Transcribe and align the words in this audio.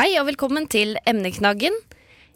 Hei 0.00 0.14
og 0.16 0.30
velkommen 0.30 0.64
til 0.72 0.94
Emneknaggen. 1.10 1.74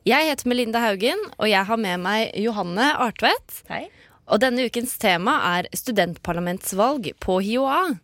Jeg 0.05 0.27
heter 0.29 0.51
Melinda 0.51 0.83
Haugen, 0.83 1.21
og 1.39 1.47
jeg 1.49 1.65
har 1.65 1.79
med 1.81 2.03
meg 2.03 2.35
Johanne 2.37 2.91
Artvedt. 3.01 3.63
Hei. 3.71 3.87
Og 4.29 4.43
denne 4.43 4.67
ukens 4.69 4.93
tema 5.01 5.39
er 5.55 5.71
studentparlamentsvalg 5.73 7.09
på 7.25 7.39
HiOA. 7.47 7.95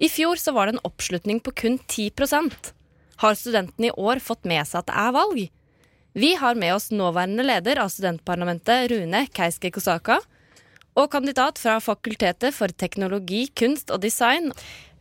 I 0.00 0.08
fjor 0.08 0.40
så 0.40 0.54
var 0.56 0.70
det 0.70 0.78
en 0.78 0.86
oppslutning 0.88 1.42
på 1.44 1.52
kun 1.52 1.76
10% 1.84 2.72
Har 3.20 3.36
studentene 3.36 3.90
i 3.90 3.92
år 3.92 4.24
fått 4.24 4.48
med 4.48 4.64
seg 4.64 4.80
at 4.80 4.88
det 4.88 4.96
er 5.04 5.12
valg? 5.18 5.44
Vi 6.16 6.32
har 6.40 6.56
med 6.56 6.78
oss 6.78 6.88
nåværende 6.88 7.44
leder 7.44 7.84
av 7.84 7.92
studentparlamentet, 7.92 8.88
Rune 8.94 9.26
Keiske 9.36 9.68
Kosaka, 9.76 10.22
og 10.96 11.12
kandidat 11.12 11.60
fra 11.60 11.76
Fakultetet 11.76 12.56
for 12.56 12.72
teknologi, 12.72 13.50
kunst 13.52 13.92
og 13.92 14.00
design. 14.08 14.48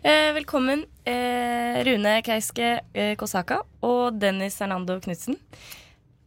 Eh, 0.04 0.34
velkommen, 0.36 0.84
eh, 1.08 1.80
Rune 1.88 2.18
Keiske 2.26 2.72
eh, 2.94 3.14
Kosaka 3.20 3.62
og 3.86 4.20
Dennis 4.22 4.60
Hernando 4.62 5.00
Knutsen. 5.04 5.38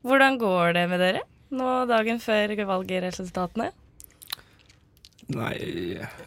Hvordan 0.07 0.39
går 0.41 0.75
det 0.79 0.87
med 0.91 1.03
dere 1.03 1.27
nå 1.53 1.85
dagen 1.91 2.21
før 2.23 2.55
valgresultatene? 2.69 3.71
Nei, 5.31 5.57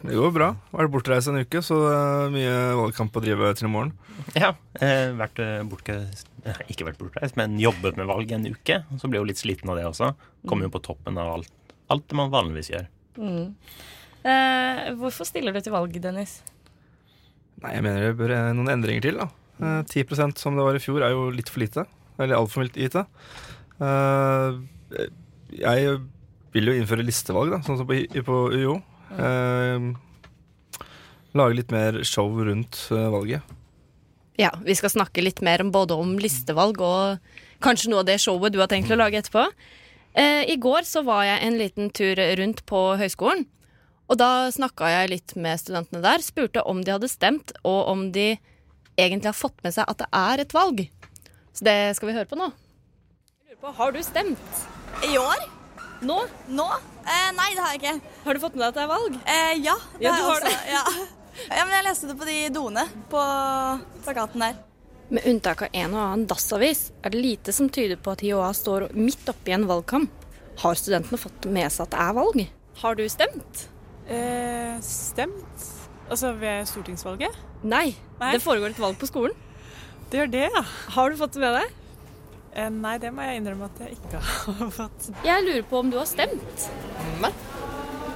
det 0.00 0.16
går 0.16 0.30
bra. 0.32 0.46
Vært 0.72 0.92
bortreist 0.94 1.28
en 1.28 1.42
uke, 1.42 1.60
så 1.64 1.76
det 1.82 1.96
er 1.96 2.30
mye 2.32 2.54
valgkamp 2.78 3.18
å 3.18 3.22
drive 3.24 3.50
til 3.58 3.68
i 3.68 3.72
morgen. 3.72 3.92
Ja. 4.38 4.54
Eh, 4.80 5.10
vært 5.18 5.42
bortreist 5.68 6.30
eh, 6.46 6.62
ikke 6.72 6.88
vært 6.88 7.02
bortreist, 7.02 7.36
men 7.40 7.58
jobbet 7.60 7.98
med 8.00 8.08
valg 8.08 8.32
en 8.32 8.48
uke. 8.48 8.80
Så 9.00 9.10
ble 9.10 9.20
jo 9.20 9.28
litt 9.28 9.42
sliten 9.42 9.72
av 9.72 9.80
det 9.80 9.84
også. 9.90 10.14
Kommer 10.48 10.68
jo 10.68 10.74
på 10.76 10.84
toppen 10.88 11.20
av 11.20 11.34
alt, 11.34 11.52
alt 11.92 12.08
det 12.08 12.18
man 12.20 12.32
vanligvis 12.32 12.72
gjør. 12.72 12.88
Mm. 13.20 13.52
Eh, 14.24 14.82
hvorfor 15.00 15.28
stiller 15.28 15.52
du 15.52 15.60
til 15.60 15.74
valg, 15.74 16.00
Dennis? 16.00 16.38
Nei, 17.62 17.74
jeg 17.76 17.84
mener 17.86 18.08
det 18.08 18.16
bør 18.18 18.34
eh, 18.34 18.52
noen 18.56 18.72
endringer 18.74 19.04
til, 19.06 19.20
da. 19.22 19.28
Eh, 19.62 19.82
10 19.86 20.34
som 20.40 20.56
det 20.58 20.66
var 20.66 20.76
i 20.76 20.82
fjor, 20.82 21.04
er 21.04 21.14
jo 21.14 21.28
litt 21.34 21.52
for 21.52 21.62
lite. 21.62 21.86
Eller 22.18 22.38
altfor 22.38 22.66
lite. 22.66 23.04
Eh, 23.82 24.58
jeg 25.54 25.94
vil 26.54 26.70
jo 26.70 26.74
innføre 26.78 27.06
listevalg, 27.06 27.54
da, 27.54 27.60
sånn 27.66 27.80
som 27.80 27.88
på, 27.88 28.40
UiO. 28.54 28.78
Eh, 29.14 29.88
lage 31.34 31.58
litt 31.58 31.74
mer 31.74 32.02
show 32.06 32.30
rundt 32.46 32.86
eh, 32.94 33.08
valget. 33.14 33.54
Ja, 34.38 34.50
vi 34.66 34.74
skal 34.74 34.90
snakke 34.90 35.22
litt 35.22 35.42
mer 35.46 35.62
om 35.62 35.70
både 35.74 35.94
om 35.94 36.16
listevalg 36.18 36.80
og 36.82 37.34
kanskje 37.62 37.90
noe 37.92 38.02
av 38.02 38.08
det 38.08 38.18
showet 38.22 38.54
du 38.54 38.58
har 38.62 38.70
tenkt 38.70 38.90
å 38.90 38.98
lage 38.98 39.20
etterpå. 39.20 39.46
Eh, 40.14 40.42
I 40.50 40.56
går 40.62 40.86
så 40.86 41.04
var 41.06 41.24
jeg 41.26 41.42
en 41.46 41.58
liten 41.58 41.90
tur 41.94 42.18
rundt 42.38 42.64
på 42.66 42.82
høyskolen. 42.98 43.46
Og 44.10 44.18
da 44.20 44.50
snakka 44.52 44.90
jeg 44.92 45.12
litt 45.14 45.34
med 45.40 45.60
studentene 45.62 46.02
der. 46.04 46.22
Spurte 46.24 46.62
om 46.68 46.82
de 46.84 46.92
hadde 46.92 47.08
stemt, 47.08 47.54
og 47.64 47.88
om 47.92 48.06
de 48.12 48.34
egentlig 49.00 49.30
har 49.30 49.36
fått 49.38 49.62
med 49.64 49.74
seg 49.74 49.88
at 49.88 50.02
det 50.04 50.08
er 50.12 50.42
et 50.44 50.54
valg. 50.54 50.84
Så 51.54 51.64
det 51.66 51.76
skal 51.96 52.10
vi 52.10 52.16
høre 52.18 52.28
på 52.30 52.38
nå. 52.38 52.50
Jeg 53.48 53.54
lurer 53.54 53.62
på, 53.64 53.72
Har 53.78 53.94
du 53.94 54.00
stemt 54.04 54.64
I 55.08 55.16
år? 55.18 55.46
nå? 56.04 56.18
Nå? 56.52 56.66
Eh, 57.06 57.30
nei, 57.32 57.50
det 57.54 57.62
har 57.64 57.72
jeg 57.72 57.80
ikke. 57.80 58.14
Har 58.26 58.36
du 58.36 58.40
fått 58.42 58.56
med 58.58 58.64
deg 58.64 58.68
at 58.68 58.76
det 58.76 58.82
er 58.84 58.90
valg? 58.92 59.18
Eh, 59.24 59.52
ja, 59.64 59.76
det 59.96 60.04
Ja, 60.04 60.12
har 60.12 60.40
du 60.44 60.48
jeg 60.50 60.58
har 60.68 60.84
også. 60.84 61.04
Ja. 61.40 61.48
ja, 61.48 61.64
men 61.64 61.74
jeg 61.78 61.86
leste 61.88 62.10
det 62.10 62.16
på 62.20 62.28
de 62.28 62.36
doene 62.52 62.84
på 63.12 63.22
plakaten 64.04 64.44
der. 64.44 64.58
Med 65.14 65.26
unntak 65.28 65.62
av 65.66 65.68
en 65.76 65.94
og 65.94 66.00
annen 66.02 66.26
dassavis 66.28 66.86
er 67.04 67.12
det 67.14 67.20
lite 67.20 67.52
som 67.56 67.68
tyder 67.72 67.96
på 68.00 68.12
at 68.14 68.24
HiOA 68.24 68.50
står 68.56 68.88
midt 68.96 69.28
oppe 69.32 69.52
i 69.52 69.56
en 69.56 69.66
valgkamp. 69.68 70.12
Har 70.60 70.78
studentene 70.78 71.20
fått 71.20 71.48
med 71.52 71.72
seg 71.72 71.86
at 71.86 71.94
det 71.96 72.02
er 72.04 72.18
valg? 72.20 72.44
Har 72.82 72.96
du 72.98 73.04
stemt? 73.12 73.66
Eh, 74.08 74.76
stemt? 74.84 75.64
Altså 76.10 76.34
ved 76.36 76.66
stortingsvalget? 76.68 77.36
Nei, 77.64 77.94
Nei. 78.20 78.32
det 78.36 78.42
foregår 78.44 78.74
et 78.74 78.80
valg 78.82 78.98
på 79.00 79.08
skolen. 79.08 79.36
Det 80.12 80.20
gjør 80.20 80.30
det, 80.34 80.42
ja. 80.52 80.62
Har 80.94 81.10
du 81.10 81.16
fått 81.16 81.32
det 81.36 81.40
med 81.42 81.54
deg? 81.56 81.70
Eh, 82.54 82.68
nei, 82.70 82.96
det 83.02 83.10
må 83.14 83.24
jeg 83.24 83.40
innrømme 83.40 83.66
at 83.70 83.80
jeg 83.82 83.96
ikke 83.96 84.20
har 84.60 84.74
fått. 84.76 85.08
Jeg 85.24 85.46
lurer 85.46 85.64
på 85.70 85.80
om 85.80 85.88
du 85.90 85.96
har 85.98 86.06
stemt. 86.10 86.66
Nei. 87.24 87.32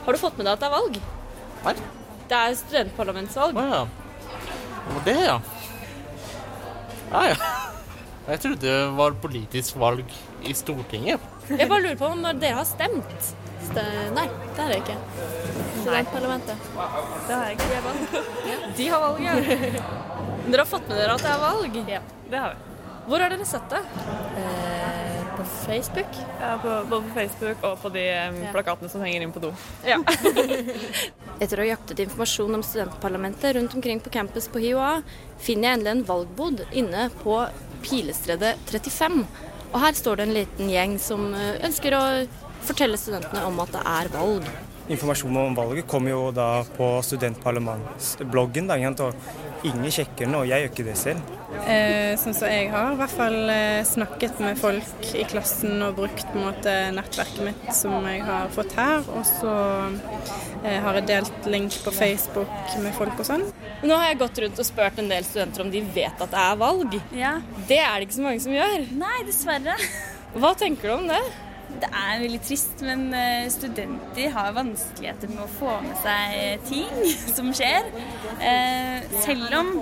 Har 0.04 0.12
du 0.16 0.20
fått 0.20 0.36
med 0.38 0.46
deg 0.46 0.52
at 0.54 0.60
det 0.62 0.68
er 0.68 0.76
valg? 0.76 1.00
Nei. 1.64 1.74
Det 2.28 2.36
er 2.42 2.58
studentparlamentsvalg. 2.60 3.56
Å 3.56 3.64
ja. 3.72 3.80
Og 4.92 5.00
det, 5.08 5.16
ja. 5.24 5.38
Ja, 7.08 7.22
ja. 7.32 7.54
Jeg 8.28 8.40
trodde 8.44 8.60
det 8.60 8.76
var 8.98 9.14
politisk 9.22 9.78
valg 9.80 10.10
i 10.44 10.52
Stortinget. 10.56 11.22
Jeg 11.48 11.64
bare 11.70 11.80
lurer 11.86 11.96
på 11.96 12.10
om 12.12 12.20
dere 12.28 12.58
har 12.60 12.66
stemt. 12.68 13.30
Nei, 14.14 14.28
det 14.56 14.62
har 14.62 14.72
det 14.72 14.78
ikke. 14.82 14.96
Studentparlamentet. 15.80 16.68
Det 17.28 17.34
har 17.34 17.44
jeg 17.46 17.58
ikke. 17.58 17.68
Det 17.68 17.76
er 17.78 17.84
valg. 17.86 18.00
De 18.78 18.88
har 18.88 19.04
valg, 19.04 19.22
ja. 19.24 19.34
Dere 20.48 20.62
har 20.62 20.68
fått 20.68 20.88
med 20.88 20.96
dere 20.96 21.14
at 21.18 21.22
det 21.24 21.30
er 21.30 21.40
valg? 21.42 21.78
Ja, 21.90 22.00
det 22.30 22.40
har 22.40 22.54
vi. 22.54 22.68
Hvor 23.08 23.22
har 23.24 23.32
dere 23.32 23.44
sett 23.48 23.70
det? 23.72 23.80
På 25.36 25.44
Facebook? 25.66 26.18
Ja, 26.40 26.54
på, 26.62 26.72
både 26.90 27.08
på 27.08 27.14
Facebook 27.14 27.64
og 27.64 27.76
på 27.82 27.90
de 27.94 28.04
em, 28.12 28.38
plakatene 28.52 28.90
som 28.92 29.04
henger 29.04 29.24
inn 29.24 29.34
på 29.34 29.42
do. 29.44 29.52
Ja. 29.86 29.98
Etter 31.42 31.60
å 31.60 31.64
ha 31.64 31.68
jaktet 31.70 32.02
informasjon 32.04 32.58
om 32.58 32.64
studentparlamentet 32.66 33.56
rundt 33.56 33.76
omkring 33.78 34.00
på 34.04 34.12
campus 34.12 34.48
på 34.52 34.62
HiOA, 34.64 34.98
finner 35.40 35.70
jeg 35.70 35.78
endelig 35.78 35.94
en 35.94 36.04
valgbod 36.08 36.64
inne 36.72 37.06
på 37.22 37.38
Pilestredet 37.84 38.56
35. 38.72 39.22
Og 39.68 39.80
her 39.84 39.96
står 39.96 40.18
det 40.18 40.26
en 40.26 40.36
liten 40.36 40.72
gjeng 40.72 40.98
som 41.02 41.30
eh, 41.36 41.58
ønsker 41.68 41.96
å 41.96 42.04
fortelle 42.68 43.00
studentene 43.00 43.46
om 43.48 43.62
at 43.64 43.74
det 43.74 43.84
er 43.98 44.12
valg. 44.14 44.50
Informasjonen 44.88 45.50
om 45.50 45.56
valget 45.56 45.84
kommer 45.88 46.14
jo 46.14 46.20
da 46.32 46.62
på 46.76 46.86
studentparlamentsbloggen. 47.04 48.70
Da, 48.70 48.78
og 49.04 49.66
ingen 49.68 49.92
sjekker 49.92 50.24
den, 50.24 50.36
og 50.38 50.48
jeg 50.48 50.62
gjør 50.62 50.70
ikke 50.72 50.86
det 50.86 50.94
selv. 50.96 51.34
Eh, 51.68 52.14
sånn 52.20 52.36
som 52.36 52.48
jeg 52.48 52.70
har 52.72 52.94
i 52.94 52.96
hvert 52.96 53.12
fall 53.12 53.36
eh, 53.52 53.80
snakket 53.84 54.40
med 54.40 54.56
folk 54.60 55.10
i 55.12 55.24
klassen 55.28 55.82
og 55.84 55.98
brukt 55.98 56.24
på 56.30 56.38
en 56.38 56.46
måte 56.46 56.74
nettverket 56.96 57.42
mitt 57.44 57.66
som 57.76 58.06
jeg 58.08 58.22
har 58.24 58.48
fått 58.54 58.72
her. 58.78 59.04
Og 59.12 59.26
så 59.28 59.56
eh, 60.62 60.78
har 60.84 61.00
jeg 61.00 61.08
delt 61.10 61.50
link 61.52 61.76
på 61.84 61.92
Facebook 61.92 62.78
med 62.80 62.96
folk 62.96 63.20
og 63.20 63.28
sånn. 63.28 63.44
Nå 63.84 63.98
har 63.98 64.12
jeg 64.12 64.22
gått 64.22 64.40
rundt 64.44 64.62
og 64.62 64.68
spurt 64.70 65.02
en 65.02 65.12
del 65.12 65.26
studenter 65.26 65.66
om 65.66 65.74
de 65.74 65.82
vet 65.96 66.24
at 66.24 66.32
det 66.32 66.46
er 66.46 66.62
valg. 66.64 66.96
Ja. 67.16 67.34
Det 67.68 67.82
er 67.82 67.98
det 67.98 68.08
ikke 68.08 68.20
så 68.20 68.24
mange 68.24 68.46
som 68.46 68.56
gjør. 68.56 68.88
Nei, 69.04 69.18
dessverre. 69.28 69.76
Hva 70.38 70.54
tenker 70.56 70.88
du 70.88 70.96
om 70.96 71.06
det? 71.12 71.20
Det 71.68 71.88
er 71.92 72.20
veldig 72.22 72.38
trist, 72.42 72.80
men 72.82 73.08
eh, 73.14 73.46
studenter 73.52 74.30
har 74.32 74.54
vanskeligheter 74.56 75.30
med 75.30 75.42
å 75.44 75.48
få 75.58 75.74
med 75.84 75.98
seg 76.00 76.64
ting 76.68 76.88
som 77.36 77.50
skjer. 77.54 77.90
Eh, 78.40 79.04
Selv 79.22 79.52
om 79.58 79.74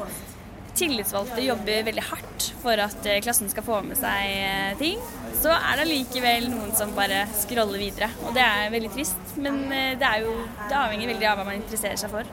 tillitsvalgte 0.77 1.41
jobber 1.41 1.87
veldig 1.87 2.05
hardt 2.11 2.49
for 2.61 2.83
at 2.83 3.07
eh, 3.09 3.21
klassen 3.25 3.49
skal 3.53 3.65
få 3.65 3.79
med 3.87 3.97
seg 4.01 4.77
ting, 4.83 5.01
så 5.39 5.55
er 5.55 5.81
det 5.81 5.89
likevel 5.93 6.51
noen 6.53 6.75
som 6.77 6.93
bare 6.97 7.23
scroller 7.39 7.81
videre. 7.81 8.11
Og 8.27 8.35
det 8.37 8.45
er 8.45 8.75
veldig 8.75 8.93
trist, 8.99 9.37
men 9.39 9.63
det, 9.71 10.05
er 10.11 10.27
jo, 10.27 10.35
det 10.67 10.77
avhenger 10.77 11.15
veldig 11.15 11.31
av 11.31 11.39
hva 11.41 11.49
man 11.49 11.61
interesserer 11.63 12.03
seg 12.03 12.13
for. 12.13 12.29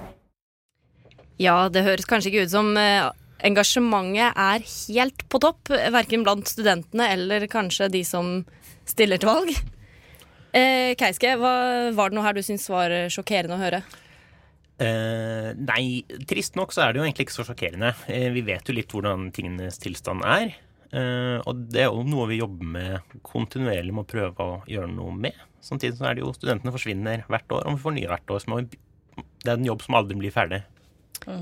Ja, 1.42 1.68
det 1.74 1.86
høres 1.86 2.10
kanskje 2.10 2.34
ikke 2.34 2.48
ut 2.48 2.54
som 2.54 2.74
engasjementet 3.44 4.40
er 4.40 4.68
helt 4.68 5.26
på 5.30 5.42
topp, 5.44 5.72
verken 5.94 6.24
blant 6.26 6.50
studentene 6.50 7.10
eller 7.14 7.48
kanskje 7.52 7.92
de 7.94 8.04
som 8.08 8.38
stiller 8.90 9.22
til 9.22 9.32
valg. 9.32 9.52
Eh, 10.54 10.94
Keiske, 11.00 11.36
hva, 11.42 11.54
var 11.98 12.12
det 12.12 12.18
noe 12.18 12.26
her 12.28 12.38
du 12.38 12.44
syntes 12.46 12.70
var 12.72 12.94
sjokkerende 13.12 13.58
å 13.58 13.64
høre? 13.64 13.84
Eh, 14.82 15.50
nei, 15.60 16.04
trist 16.28 16.58
nok 16.58 16.74
så 16.74 16.86
er 16.86 16.94
det 16.94 17.02
jo 17.02 17.08
egentlig 17.08 17.28
ikke 17.28 17.36
så 17.36 17.46
sjokkerende. 17.48 17.94
Eh, 18.10 18.30
vi 18.34 18.44
vet 18.46 18.68
jo 18.68 18.76
litt 18.76 18.94
hvordan 18.94 19.30
tingenes 19.36 19.80
tilstand 19.82 20.26
er. 20.26 20.56
Eh, 20.94 21.38
og 21.42 21.68
det 21.74 21.86
er 21.86 21.92
jo 21.92 22.04
noe 22.06 22.28
vi 22.30 22.40
jobber 22.42 22.72
med 22.76 23.20
kontinuerlig 23.26 23.94
med 23.94 24.06
å 24.06 24.10
prøve 24.10 24.48
å 24.48 24.58
gjøre 24.70 24.92
noe 24.94 25.14
med. 25.26 25.38
Samtidig 25.64 25.98
så 26.00 26.10
er 26.10 26.18
det 26.18 26.26
jo 26.26 26.34
studentene 26.36 26.74
forsvinner 26.74 27.24
hvert 27.30 27.56
år, 27.56 27.68
og 27.68 27.78
vi 27.78 27.84
får 27.86 27.96
nye 27.98 28.10
hvert 28.12 28.34
år. 28.34 28.44
Så 28.44 28.60
det 28.66 29.50
er 29.50 29.56
en 29.56 29.70
jobb 29.70 29.86
som 29.86 29.98
aldri 30.00 30.20
blir 30.20 30.34
ferdig. 30.34 30.64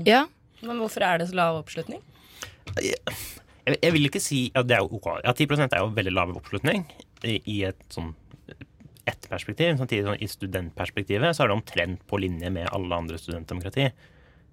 Ja. 0.06 0.26
Men 0.62 0.78
hvorfor 0.82 1.02
er 1.06 1.18
det 1.22 1.28
så 1.30 1.36
lav 1.38 1.58
oppslutning? 1.62 2.00
Jeg, 2.82 2.96
jeg 3.82 3.92
vil 3.94 4.08
ikke 4.08 4.22
si 4.22 4.44
at 4.58 4.66
det 4.70 4.76
er 4.78 4.86
ok. 4.86 5.08
Ja, 5.24 5.32
10% 5.34 5.68
er 5.74 5.82
jo 5.84 5.92
veldig 5.94 6.12
lav 6.14 6.32
oppslutning 6.38 6.84
i, 7.26 7.38
i 7.50 7.60
et 7.68 7.82
sånn 7.92 8.12
ett 9.10 9.26
perspektiv. 9.30 9.74
Samtidig 9.80 10.04
sånn, 10.06 10.20
i 10.22 10.28
studentperspektivet 10.30 11.34
så 11.34 11.42
er 11.44 11.50
det 11.50 11.56
omtrent 11.58 12.02
på 12.10 12.20
linje 12.22 12.50
med 12.54 12.68
alle 12.70 12.94
andre 13.02 13.18
studentdemokrati. 13.18 13.88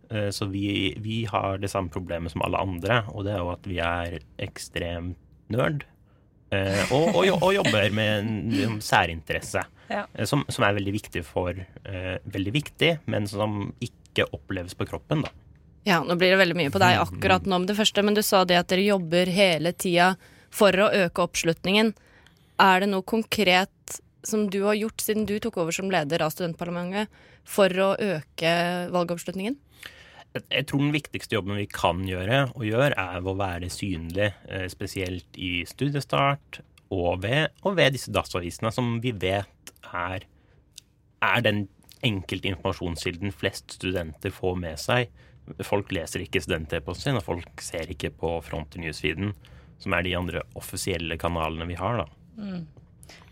Eh, 0.09 0.29
Så 0.33 0.47
vi, 0.49 0.95
vi 0.97 1.19
har 1.29 1.59
det 1.61 1.69
samme 1.69 1.93
problemet 1.93 2.33
som 2.33 2.41
alle 2.45 2.57
andre, 2.57 3.03
og 3.13 3.27
det 3.27 3.35
er 3.35 3.43
jo 3.43 3.51
at 3.53 3.69
vi 3.69 3.77
er 3.85 4.19
ekstremt 4.41 5.17
nerd. 5.53 5.85
eh, 6.51 6.81
Og, 6.93 7.13
og, 7.15 7.29
og 7.43 7.53
jobber 7.53 7.89
med 7.93 8.23
en, 8.23 8.79
særinteresse 8.81 9.61
Ja. 9.89 10.03
eh, 10.13 10.25
som, 10.25 10.43
som 10.49 10.65
er 10.65 10.73
veldig 10.77 10.93
viktig 10.97 11.23
for 11.25 11.53
Veldig 12.29 12.53
viktig, 12.53 12.91
men 13.09 13.25
som 13.29 13.71
ikke 13.85 14.25
oppleves 14.33 14.73
på 14.77 14.85
kroppen, 14.89 15.21
da. 15.25 15.29
Ja, 15.89 16.03
nå 16.05 16.13
blir 16.19 16.35
det 16.35 16.37
veldig 16.43 16.57
mye 16.57 16.69
på 16.73 16.81
deg 16.81 16.99
akkurat 17.01 17.47
nå 17.49 17.57
med 17.63 17.71
det 17.71 17.77
første, 17.79 18.03
men 18.05 18.13
du 18.13 18.21
sa 18.25 18.43
det 18.45 18.59
at 18.59 18.69
dere 18.69 18.83
jobber 18.85 19.31
hele 19.33 19.71
tida 19.73 20.11
for 20.53 20.75
å 20.77 20.91
øke 20.93 21.23
oppslutningen. 21.23 21.95
Er 22.61 22.83
det 22.83 22.91
noe 22.91 23.05
konkret 23.07 23.95
som 24.21 24.43
du 24.53 24.59
har 24.67 24.77
gjort 24.77 25.01
siden 25.01 25.25
du 25.25 25.39
tok 25.41 25.57
over 25.63 25.73
som 25.73 25.89
leder 25.89 26.21
av 26.21 26.33
studentparlamentet 26.35 27.09
for 27.47 27.73
å 27.73 27.95
øke 27.97 28.51
valgoppslutningen? 28.93 29.57
Jeg- 30.35 30.67
tror 30.67 30.79
den 30.83 30.93
viktigste 30.93 31.33
jobben 31.33 31.57
vi 31.57 31.65
kan 31.65 32.03
gjøre, 32.05 32.51
og 32.53 32.61
gjør, 32.61 32.93
er 32.93 33.21
å 33.21 33.35
være 33.35 33.69
synlig, 33.73 34.33
eh, 34.47 34.67
spesielt 34.67 35.25
i 35.37 35.65
studiestart 35.65 36.61
og 36.91 37.23
ved, 37.23 37.49
og 37.63 37.75
ved 37.77 37.93
disse 37.93 38.11
dagsavisene, 38.11 38.71
som 38.71 38.99
vi 39.01 39.11
vet 39.11 39.73
er, 39.91 40.21
er 41.21 41.41
den 41.41 41.67
enkelte 42.03 42.53
informasjonskilden 42.53 43.33
flest 43.33 43.79
studenter 43.79 44.29
får 44.29 44.55
med 44.59 44.77
seg. 44.77 45.09
Folk 45.65 45.93
leser 45.95 46.23
ikke 46.23 46.41
student-e-posten 46.43 47.11
sin, 47.11 47.19
og 47.19 47.25
folk 47.25 47.63
ser 47.63 47.89
ikke 47.91 48.11
på 48.15 48.35
Fronter 48.45 48.81
News-feeden, 48.83 49.33
som 49.79 49.95
er 49.95 50.05
de 50.05 50.17
andre 50.17 50.43
offisielle 50.59 51.17
kanalene 51.19 51.67
vi 51.69 51.77
har, 51.79 52.03
da. 52.03 52.07
Mm. 52.39 52.67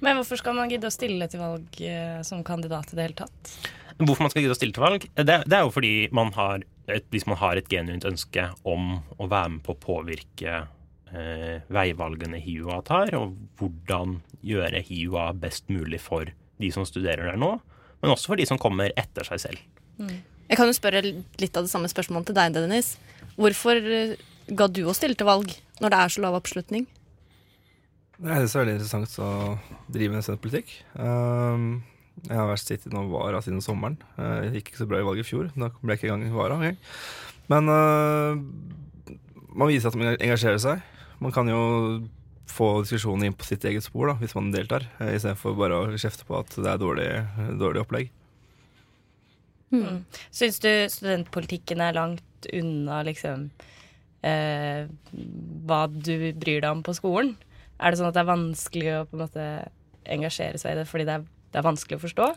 Men 0.01 0.19
hvorfor 0.19 0.39
skal 0.41 0.55
man 0.57 0.71
gidde 0.71 0.89
å 0.89 0.93
stille 0.93 1.27
til 1.29 1.41
valg 1.41 1.81
eh, 1.85 2.21
som 2.25 2.43
kandidat 2.45 2.93
i 2.93 2.97
det 2.97 3.05
hele 3.07 3.19
tatt? 3.25 3.51
Hvorfor 3.97 4.25
man 4.25 4.33
skal 4.33 4.43
gidde 4.43 4.55
å 4.55 4.59
stille 4.59 4.75
til 4.75 4.85
valg? 4.85 5.05
Det, 5.17 5.37
det 5.45 5.57
er 5.57 5.65
jo 5.65 5.73
fordi 5.73 5.93
man 6.15 6.31
har 6.37 6.65
et, 6.87 7.05
hvis 7.13 7.27
man 7.29 7.39
har 7.41 7.59
et 7.59 7.69
genuint 7.71 8.05
ønske 8.07 8.49
om 8.67 8.99
å 9.17 9.29
være 9.29 9.55
med 9.55 9.63
på 9.65 9.73
å 9.73 9.81
påvirke 9.81 10.59
eh, 11.11 11.65
veivalgene 11.73 12.41
HiUA 12.41 12.81
tar, 12.87 13.13
og 13.17 13.35
hvordan 13.59 14.19
gjøre 14.45 14.83
HiUA 14.85 15.31
best 15.41 15.69
mulig 15.73 16.01
for 16.03 16.29
de 16.61 16.71
som 16.73 16.85
studerer 16.87 17.31
der 17.31 17.41
nå, 17.41 17.55
men 18.01 18.13
også 18.13 18.33
for 18.33 18.39
de 18.39 18.45
som 18.49 18.61
kommer 18.61 18.93
etter 18.97 19.25
seg 19.27 19.41
selv. 19.47 19.63
Jeg 20.47 20.59
kan 20.59 20.69
jo 20.69 20.75
spørre 20.75 21.03
litt 21.03 21.57
av 21.59 21.65
det 21.65 21.71
samme 21.71 21.89
spørsmålet 21.91 22.29
til 22.29 22.37
deg, 22.37 22.55
Dennis. 22.55 22.93
Hvorfor 23.35 23.77
eh, 23.77 24.15
ga 24.47 24.69
du 24.71 24.85
å 24.87 24.95
stille 24.95 25.17
til 25.17 25.27
valg 25.27 25.51
når 25.83 25.93
det 25.93 25.99
er 25.99 26.13
så 26.13 26.23
lav 26.23 26.37
oppslutning? 26.39 26.87
Det 28.17 28.33
er 28.33 28.47
så 28.49 28.63
veldig 28.63 28.77
interessant 28.79 29.19
å 29.21 29.29
drive 29.93 30.15
med 30.15 30.25
studentpolitikk. 30.25 30.71
Um, 30.97 31.83
jeg 32.23 32.39
har 32.39 32.47
vært 32.49 32.63
sittet 32.63 32.95
noen 32.95 33.11
vara 33.11 33.43
siden 33.45 33.61
sommeren. 33.61 33.99
Uh, 34.17 34.47
gikk 34.55 34.71
ikke 34.71 34.81
så 34.81 34.87
bra 34.89 35.03
i 35.03 35.05
valget 35.05 35.27
i 35.27 35.29
fjor. 35.29 35.51
Da 35.53 35.69
ble 35.75 35.93
jeg 35.93 36.01
ikke 36.01 36.15
engang 36.15 36.33
vara 36.33 36.57
engang. 36.57 36.79
Men 37.51 37.69
uh, 37.69 39.13
man 39.53 39.69
viser 39.69 39.91
at 39.91 39.99
man 39.99 40.15
engasjerer 40.15 40.63
seg. 40.63 40.81
Man 41.21 41.35
kan 41.35 41.51
jo 41.51 41.61
få 42.49 42.71
diskusjonen 42.85 43.27
inn 43.27 43.37
på 43.37 43.45
sitt 43.45 43.65
eget 43.67 43.85
spor 43.85 44.09
da, 44.09 44.15
hvis 44.21 44.33
man 44.37 44.53
deltar, 44.53 44.87
istedenfor 45.03 45.57
bare 45.59 45.77
å 45.77 45.99
kjefte 45.99 46.25
på 46.25 46.37
at 46.39 46.55
det 46.55 46.69
er 46.71 46.79
dårlig, 46.81 47.09
dårlig 47.59 47.83
opplegg. 47.83 48.13
Mm. 49.73 50.03
Syns 50.31 50.61
du 50.63 50.69
studentpolitikken 50.91 51.81
er 51.83 51.95
langt 51.97 52.47
unna 52.55 53.01
liksom 53.03 53.49
eh, 54.23 54.85
hva 55.67 55.81
du 55.91 56.13
bryr 56.39 56.61
deg 56.63 56.69
om 56.71 56.83
på 56.87 56.95
skolen? 56.95 57.33
Er 57.77 57.91
det 57.91 57.99
sånn 57.99 58.07
at 58.09 58.15
det 58.15 58.23
er 58.23 58.29
vanskelig 58.31 58.93
å 58.95 59.01
på 59.09 59.17
en 59.17 59.25
måte 59.25 59.47
engasjere 60.07 60.57
seg 60.61 60.73
i 60.73 60.79
det 60.79 60.87
fordi 60.89 61.05
det 61.09 61.17
er, 61.19 61.25
det 61.51 61.59
er 61.59 61.67
vanskelig 61.67 61.99
å 61.99 62.05
forstå? 62.05 62.29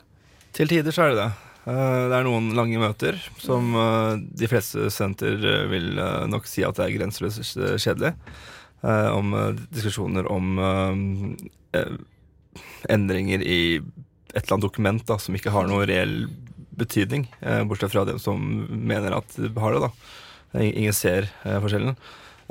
Til 0.58 0.72
tider 0.72 0.92
så 0.96 1.04
er 1.06 1.12
det 1.14 1.20
det. 1.22 1.28
Eh, 1.70 2.02
Det 2.10 2.16
er 2.18 2.26
noen 2.26 2.50
lange 2.58 2.80
møter 2.82 3.20
som 3.38 3.70
eh, 3.78 4.16
de 4.42 4.50
fleste 4.50 4.90
studenter 4.90 5.38
eh, 5.54 5.66
vil 5.70 5.92
nok 6.32 6.48
si 6.50 6.64
at 6.66 6.76
det 6.80 6.88
er 6.88 6.96
grenseløst 6.98 7.54
kjedelig. 7.78 8.14
Eh, 8.82 9.08
Om 9.14 9.34
diskusjoner 9.70 10.26
om 10.32 10.56
endringer 12.90 13.42
i 13.44 13.58
et 13.78 14.42
eller 14.42 14.54
annet 14.56 14.64
dokument 14.66 15.02
da, 15.06 15.16
som 15.18 15.34
ikke 15.36 15.52
har 15.54 15.66
noe 15.70 15.86
reell 15.86 16.24
betydning, 16.80 17.28
eh, 17.44 17.62
bortsett 17.68 17.92
fra 17.92 18.04
dem 18.08 18.18
som 18.22 18.40
mener 18.70 19.14
at 19.20 19.36
de 19.36 19.52
har 19.60 19.76
det. 19.76 19.80
da. 19.86 20.60
Ingen 20.64 20.96
ser 20.96 21.28
eh, 21.44 21.60
forskjellen. 21.62 21.96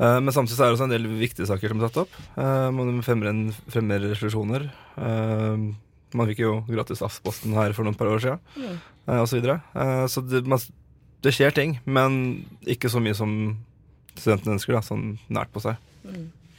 Eh, 0.00 0.18
Men 0.24 0.32
samtidig 0.32 0.56
så 0.56 0.64
er 0.64 0.70
det 0.70 0.78
også 0.78 0.86
en 0.88 0.94
del 0.96 1.06
viktige 1.20 1.46
saker 1.50 1.68
som 1.68 1.80
er 1.82 1.88
tatt 1.88 2.02
opp. 2.06 2.14
Eh, 2.38 2.70
Man 2.72 3.02
fremmer, 3.04 3.28
en, 3.28 3.42
fremmer 3.68 4.00
resolusjoner. 4.08 4.70
Eh, 4.96 5.66
Man 6.12 6.26
fikk 6.26 6.40
jo 6.42 6.64
gratis 6.66 7.02
Aftenposten 7.06 7.52
her 7.54 7.72
for 7.76 7.84
noen 7.86 7.94
par 7.98 8.08
år 8.10 8.18
siden, 8.24 8.40
Mm. 8.56 8.78
eh, 9.08 9.20
og 9.20 9.28
så 9.28 9.36
videre. 9.40 9.60
Eh, 9.76 10.06
Så 10.08 10.22
det, 10.26 10.46
man, 10.46 10.58
det 11.22 11.34
skjer 11.36 11.52
ting, 11.54 11.78
men 11.86 12.46
ikke 12.66 12.88
så 12.90 12.98
mye 13.02 13.14
som 13.14 13.58
studentene 14.16 14.56
ønsker, 14.56 14.72
da, 14.74 14.80
sånn 14.80 15.18
nært 15.30 15.52
på 15.52 15.60
seg. 15.62 15.76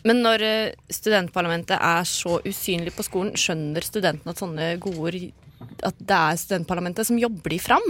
Men 0.07 0.23
når 0.25 0.45
eh, 0.45 0.93
studentparlamentet 0.93 1.77
er 1.77 2.07
så 2.09 2.39
usynlig 2.47 2.93
på 2.95 3.05
skolen, 3.05 3.35
skjønner 3.37 3.85
studentene 3.85 4.33
at 4.33 4.41
sånne 4.41 4.71
godord 4.81 5.17
At 5.85 5.99
det 5.99 6.17
er 6.17 6.39
studentparlamentet 6.41 7.09
som 7.09 7.19
jobber 7.21 7.53
de 7.53 7.59
fram? 7.61 7.85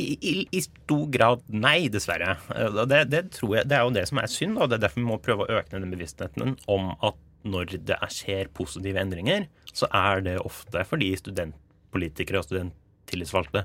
I, 0.00 0.12
i, 0.16 0.34
I 0.56 0.60
stor 0.64 1.08
grad 1.12 1.42
nei, 1.52 1.88
dessverre. 1.92 2.36
Eh, 2.54 2.82
Det, 2.84 3.02
det, 3.12 3.24
jeg, 3.40 3.66
det 3.68 3.78
er 3.78 3.84
jo 3.84 3.96
det 3.96 4.06
som 4.10 4.20
er 4.20 4.30
synd, 4.32 4.60
og 4.60 4.70
det 4.70 4.78
er 4.78 4.86
derfor 4.86 5.02
vi 5.02 5.08
må 5.08 5.20
prøve 5.24 5.46
å 5.46 5.58
øke 5.60 5.76
den 5.76 5.92
bevisstheten 5.92 6.56
om 6.70 6.94
at 7.00 7.18
når 7.48 7.78
det 7.88 7.96
er, 7.96 8.12
skjer 8.12 8.50
positive 8.52 9.00
endringer, 9.00 9.46
så 9.72 9.88
er 9.96 10.20
det 10.26 10.36
ofte 10.44 10.82
fordi 10.84 11.14
studentpolitikere 11.16 12.42
og 12.42 12.48
studenttillitsvalgte 12.48 13.64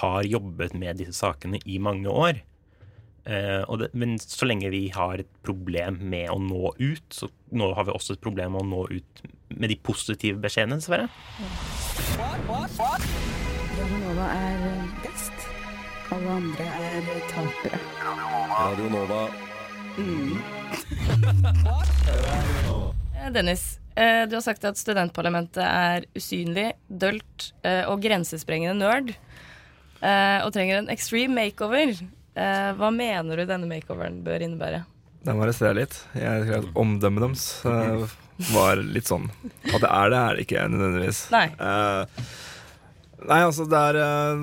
har 0.00 0.26
jobbet 0.28 0.74
med 0.76 1.00
disse 1.00 1.16
sakene 1.16 1.60
i 1.64 1.78
mange 1.80 2.10
år. 2.10 2.42
Eh, 3.24 3.62
og 3.72 3.78
det, 3.80 3.88
men 3.96 4.18
så 4.20 4.44
lenge 4.44 4.68
vi 4.72 4.82
har 4.92 5.22
et 5.22 5.30
problem 5.46 5.96
med 6.12 6.28
å 6.28 6.36
nå 6.42 6.74
ut, 6.76 7.06
så 7.14 7.28
nå 7.56 7.70
har 7.76 7.86
vi 7.88 7.94
også 7.96 8.18
et 8.18 8.24
problem 8.24 8.52
med 8.52 8.60
å 8.64 8.68
nå 8.68 8.82
ut 8.98 9.22
med 9.54 9.70
de 9.70 9.76
positive 9.80 10.40
beskjedene, 10.42 10.76
dessverre. 10.82 11.08
Radionova 13.74 14.26
er 14.34 14.58
best. 15.04 15.46
Alle 16.14 16.30
andre 16.36 16.66
er 16.68 17.08
tapere. 17.30 17.78
Radio 18.54 18.90
Nova. 18.92 19.22
Eh, 23.14 23.30
Dennis, 23.34 23.64
eh, 23.96 24.24
du 24.28 24.36
har 24.36 24.44
sagt 24.44 24.66
at 24.68 24.78
studentparlamentet 24.78 25.62
er 25.64 26.04
usynlig, 26.18 26.72
dølt 26.88 27.52
eh, 27.64 27.84
og 27.88 28.02
grensesprengende 28.04 28.76
nerd. 28.84 29.14
eh, 30.02 30.44
Og 30.44 30.52
trenger 30.54 30.82
en 30.82 30.92
extreme 30.92 31.34
makeover. 31.40 31.94
Eh, 32.34 32.70
Hva 32.78 32.90
mener 32.90 33.38
du 33.38 33.44
denne 33.46 33.68
makeoveren 33.70 34.20
bør 34.26 34.42
innebære? 34.42 34.82
Den 35.24 35.38
må 35.38 35.46
arrestere 35.46 35.76
litt. 35.78 35.94
Jeg 36.18 36.42
skrev 36.44 36.64
at 36.66 36.74
Omdømmet 36.82 37.22
deres 37.24 37.44
uh, 37.64 38.02
var 38.52 38.76
litt 38.82 39.08
sånn 39.08 39.30
At 39.70 39.78
det 39.80 39.88
er 39.88 40.10
det, 40.12 40.18
er 40.18 40.34
det 40.36 40.44
ikke 40.44 40.64
nødvendigvis. 40.68 41.20
Nei. 41.32 41.46
Uh, 41.56 42.04
nei, 43.30 43.38
altså 43.46 43.64
det 43.70 43.80
er 43.80 43.98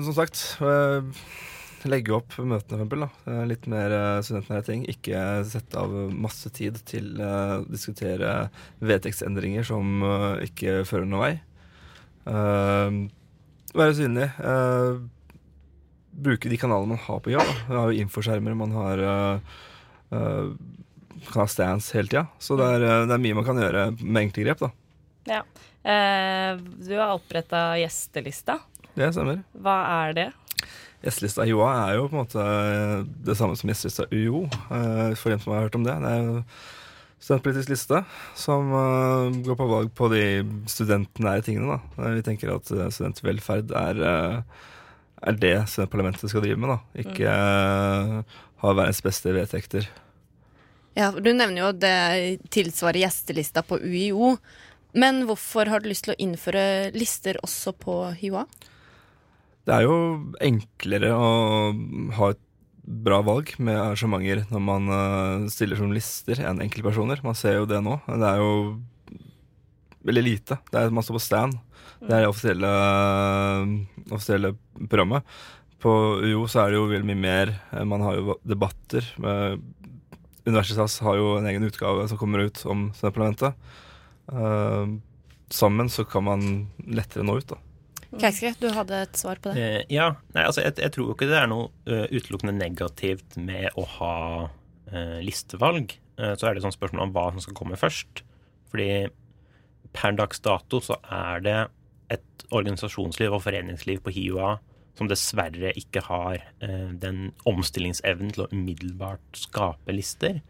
som 0.08 0.16
sagt 0.16 0.42
Legge 1.86 2.14
opp 2.14 2.34
møtene, 2.38 2.58
for 2.62 2.76
eksempel. 2.80 3.04
Da. 3.04 3.38
Litt 3.50 3.64
mer 3.70 3.94
uh, 3.94 4.18
studentnære 4.22 4.66
ting. 4.68 4.82
Ikke 4.90 5.22
sette 5.50 5.78
av 5.82 5.94
masse 6.14 6.50
tid 6.54 6.78
til 6.88 7.12
å 7.22 7.62
diskutere 7.66 8.36
vedtektsendringer 8.82 9.66
som 9.66 10.02
ikke 10.46 10.80
fører 10.86 11.08
noen 11.10 11.24
vei. 11.26 11.34
Være 13.72 13.96
synlig. 13.96 14.28
eh, 14.38 15.00
bruke 16.12 16.50
de 16.52 16.58
kanalene 16.60 16.94
man 16.94 17.04
har 17.06 17.20
på 17.24 17.32
jobb. 17.32 17.50
Man 17.68 17.78
har 17.78 17.90
jo 17.90 18.04
infoskjermer, 18.04 18.54
man 18.58 18.72
har 18.76 19.02
uh, 19.08 20.52
kan 21.30 21.42
ha 21.42 21.46
stands 21.48 21.92
hele 21.92 22.08
tida. 22.08 22.26
Så 22.38 22.56
det 22.56 22.66
er, 22.66 22.82
eh, 22.82 23.06
det 23.06 23.14
er 23.14 23.22
mye 23.22 23.38
man 23.38 23.46
kan 23.46 23.60
gjøre 23.60 23.86
med 24.00 24.22
enkle 24.26 24.44
grep. 24.44 24.58
da. 24.58 24.70
Ja. 25.24 25.42
Eh, 25.84 26.58
Du 26.82 26.96
har 26.98 27.14
oppretta 27.14 27.78
gjestelista. 27.78 28.58
Det 28.94 29.12
stemmer. 29.14 29.42
Hva 29.54 29.76
er 30.06 30.12
det? 30.12 30.32
Gjestelista 31.02 31.46
Joa 31.46 31.88
er 31.88 31.96
jo 31.96 32.08
på 32.08 32.14
en 32.14 32.22
måte 32.22 32.42
det 33.24 33.36
samme 33.36 33.56
som 33.56 33.70
gjestelista 33.70 34.06
UiO, 34.12 34.44
eh, 34.70 35.14
for 35.14 35.30
dem 35.30 35.40
som 35.40 35.52
har 35.52 35.62
hørt 35.62 35.74
om 35.74 35.84
det. 35.84 35.94
Det 35.98 36.10
er 36.10 36.22
jo 36.22 36.44
studentpolitisk 37.22 37.68
liste 37.70 38.04
som 38.34 38.72
uh, 38.74 39.30
går 39.46 39.54
på 39.54 39.66
valg 39.70 39.92
på 39.94 40.08
de 40.10 40.42
studentnære 40.66 41.42
tingene. 41.46 41.78
da. 41.96 42.10
Vi 42.16 42.22
tenker 42.26 42.50
at 42.56 42.66
studentvelferd 42.66 43.70
er, 43.70 44.02
eh, 44.02 44.42
er 45.22 45.38
det 45.38 45.56
parlamentet 45.90 46.30
skal 46.30 46.44
drive 46.44 46.58
med. 46.60 46.74
da. 46.74 46.78
Ikke 47.04 47.30
mm. 47.30 48.18
ha 48.64 48.74
verdens 48.74 49.02
beste 49.04 49.34
vedtekter. 49.34 49.88
Ja, 50.98 51.10
Du 51.12 51.30
nevner 51.32 51.62
jo 51.62 51.70
at 51.70 51.80
det 51.80 52.50
tilsvarer 52.52 53.04
gjestelista 53.06 53.64
på 53.64 53.80
UiO. 53.80 54.36
Men 54.92 55.24
hvorfor 55.24 55.70
har 55.72 55.80
du 55.80 55.88
lyst 55.88 56.04
til 56.04 56.12
å 56.12 56.20
innføre 56.20 56.92
lister 56.92 57.38
også 57.40 57.72
på 57.80 57.96
HiOA? 58.20 58.44
Det 59.64 59.76
er 59.76 59.86
jo 59.86 59.96
enklere 60.42 61.12
å 61.14 61.28
ha 62.18 62.32
et 62.34 62.42
bra 62.82 63.20
valg 63.22 63.52
med 63.62 63.78
arrangementer 63.78 64.42
når 64.50 64.62
man 64.66 64.90
eh, 64.90 65.44
stiller 65.54 65.78
som 65.78 65.94
lister 65.94 66.42
enn 66.42 66.60
enkeltpersoner. 66.64 67.22
Man 67.24 67.38
ser 67.38 67.60
jo 67.60 67.68
det 67.70 67.78
nå. 67.84 68.00
Det 68.10 68.26
er 68.26 68.42
jo 68.42 68.52
veldig 70.06 70.24
lite. 70.24 70.58
Det 70.70 70.80
er 70.80 70.94
Man 70.94 71.04
står 71.04 71.18
på 71.18 71.26
stand. 71.26 71.58
Det 72.02 72.10
er 72.10 72.24
det 72.24 72.30
offisielle, 72.30 72.70
offisielle 74.10 74.54
programmet. 74.90 75.22
på 75.82 75.92
UiO 76.22 76.46
så 76.46 76.62
er 76.62 76.70
det 76.70 76.78
jo 76.78 76.90
veldig 76.90 77.08
mye 77.10 77.22
mer. 77.22 77.54
Eh, 77.72 77.84
Man 77.84 78.00
har 78.00 78.14
jo 78.14 78.36
debatter. 78.46 79.02
Eh, 79.18 79.56
Universitas 80.46 80.98
har 81.00 81.16
jo 81.16 81.36
en 81.38 81.46
egen 81.46 81.62
utgave 81.62 82.08
som 82.08 82.18
kommer 82.18 82.38
ut 82.38 82.58
om 82.66 82.90
studentparlamentet. 82.94 83.54
Uh, 84.32 84.98
sammen 85.50 85.90
så 85.90 86.04
kan 86.04 86.24
man 86.24 86.42
lettere 86.82 87.22
nå 87.22 87.36
ut, 87.38 87.46
da. 87.46 87.58
Keiske, 88.18 88.50
du 88.58 88.68
hadde 88.74 89.04
et 89.04 89.18
svar 89.18 89.38
på 89.42 89.52
det. 89.52 89.62
Uh, 89.62 89.92
ja. 89.92 90.08
Nei, 90.34 90.42
altså, 90.42 90.64
jeg, 90.64 90.74
jeg 90.82 90.94
tror 90.94 91.06
jo 91.06 91.14
ikke 91.14 91.28
det 91.30 91.38
er 91.38 91.46
noe 91.50 91.70
uh, 91.86 92.06
utelukkende 92.10 92.56
negativt 92.58 93.38
med 93.38 93.70
å 93.78 93.86
ha 93.98 94.16
eh, 94.92 95.18
listevalg. 95.24 95.94
Eh, 96.18 96.34
så 96.36 96.48
er 96.48 96.54
det 96.54 96.64
sånn 96.64 96.74
spørsmål 96.74 97.06
om 97.06 97.14
hva 97.14 97.28
som 97.32 97.44
skal 97.44 97.56
komme 97.58 97.78
først. 97.80 98.22
Fordi 98.72 99.08
per 99.96 100.16
dags 100.18 100.42
dato 100.44 100.80
så 100.82 100.98
er 101.08 101.44
det 101.44 101.58
et 102.12 102.46
organisasjonsliv 102.52 103.32
og 103.32 103.44
foreningsliv 103.44 104.02
på 104.04 104.12
HiOA 104.14 104.56
som 104.98 105.08
dessverre 105.08 105.72
ikke 105.78 106.02
har 106.04 106.42
eh, 106.64 106.90
den 107.00 107.30
omstillingsevnen 107.48 108.34
til 108.34 108.44
å 108.44 108.50
umiddelbart 108.52 109.40
skape 109.40 109.94
lister. 109.94 110.42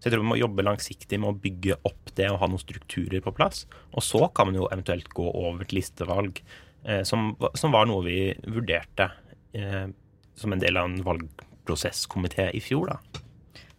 Så 0.00 0.08
jeg 0.08 0.14
tror 0.14 0.24
vi 0.24 0.30
må 0.30 0.40
jobbe 0.40 0.64
langsiktig 0.64 1.18
med 1.20 1.34
å 1.34 1.40
bygge 1.42 1.76
opp 1.84 2.12
det 2.16 2.30
og 2.30 2.40
ha 2.40 2.48
noen 2.48 2.62
strukturer 2.62 3.20
på 3.24 3.34
plass. 3.36 3.66
Og 3.92 4.04
så 4.04 4.24
kan 4.32 4.48
man 4.48 4.56
jo 4.56 4.68
eventuelt 4.72 5.10
gå 5.12 5.26
over 5.28 5.68
til 5.68 5.82
listevalg, 5.82 6.40
eh, 6.88 7.02
som, 7.08 7.34
som 7.52 7.76
var 7.76 7.90
noe 7.90 8.06
vi 8.08 8.20
vurderte 8.48 9.10
eh, 9.52 9.92
som 10.40 10.56
en 10.56 10.62
del 10.62 10.80
av 10.80 10.88
en 10.88 11.02
valgprosesskomité 11.04 12.48
i 12.56 12.64
fjor, 12.64 12.94
da. 12.94 13.26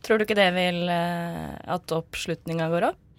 Tror 0.05 0.17
du 0.17 0.25
ikke 0.25 0.37
det 0.37 0.49
vil 0.55 0.89
at 0.89 1.91
oppslutninga 1.93 2.71
går 2.73 2.87
opp? 2.87 3.10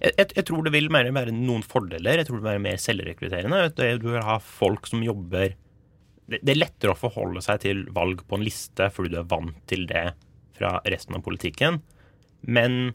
Jeg, 0.00 0.14
jeg, 0.36 0.44
tror 0.48 0.66
det 0.66 0.74
vil 0.74 0.90
være 0.92 1.32
noen 1.34 1.64
fordeler. 1.66 2.20
Jeg 2.20 2.28
tror 2.28 2.38
det 2.38 2.44
vil 2.44 2.52
være 2.52 2.64
mer 2.66 2.80
selvrekrutterende. 2.80 3.60
Du 4.02 4.08
vil 4.12 4.24
ha 4.26 4.38
folk 4.44 4.88
som 4.90 5.04
jobber 5.04 5.54
det, 6.30 6.40
det 6.46 6.54
er 6.54 6.60
lettere 6.62 6.94
å 6.94 6.98
forholde 6.98 7.42
seg 7.44 7.62
til 7.64 7.84
valg 7.94 8.22
på 8.28 8.38
en 8.38 8.46
liste 8.46 8.86
fordi 8.94 9.14
du 9.14 9.20
er 9.22 9.30
vant 9.30 9.56
til 9.70 9.86
det 9.90 10.12
fra 10.58 10.76
resten 10.92 11.18
av 11.18 11.24
politikken. 11.26 11.80
Men 12.46 12.92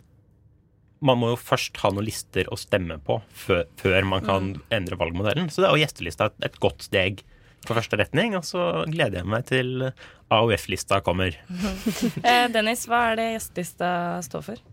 man 1.06 1.20
må 1.22 1.34
jo 1.34 1.40
først 1.40 1.78
ha 1.84 1.92
noen 1.94 2.08
lister 2.08 2.48
å 2.50 2.58
stemme 2.58 2.98
på 3.04 3.20
før, 3.36 3.66
før 3.78 4.08
man 4.08 4.26
kan 4.26 4.54
endre 4.74 4.98
valgmodellen. 5.00 5.52
Så 5.52 5.62
det 5.62 5.70
er 5.70 5.76
jo 5.76 5.84
gjestelista 5.84 6.30
et, 6.32 6.38
et 6.48 6.62
godt 6.64 6.88
steg 6.88 7.26
på 7.66 7.76
første 7.78 8.00
retning. 8.00 8.38
Og 8.40 8.46
så 8.48 8.86
gleder 8.90 9.22
jeg 9.22 9.30
meg 9.30 9.50
til 9.52 9.90
AUF-lista 10.34 11.02
kommer. 11.06 11.36
Eh, 12.26 12.48
Dennis, 12.54 12.86
hva 12.90 13.12
er 13.12 13.20
det 13.20 13.28
gjestelista 13.36 13.90
står 14.26 14.48
for? 14.48 14.64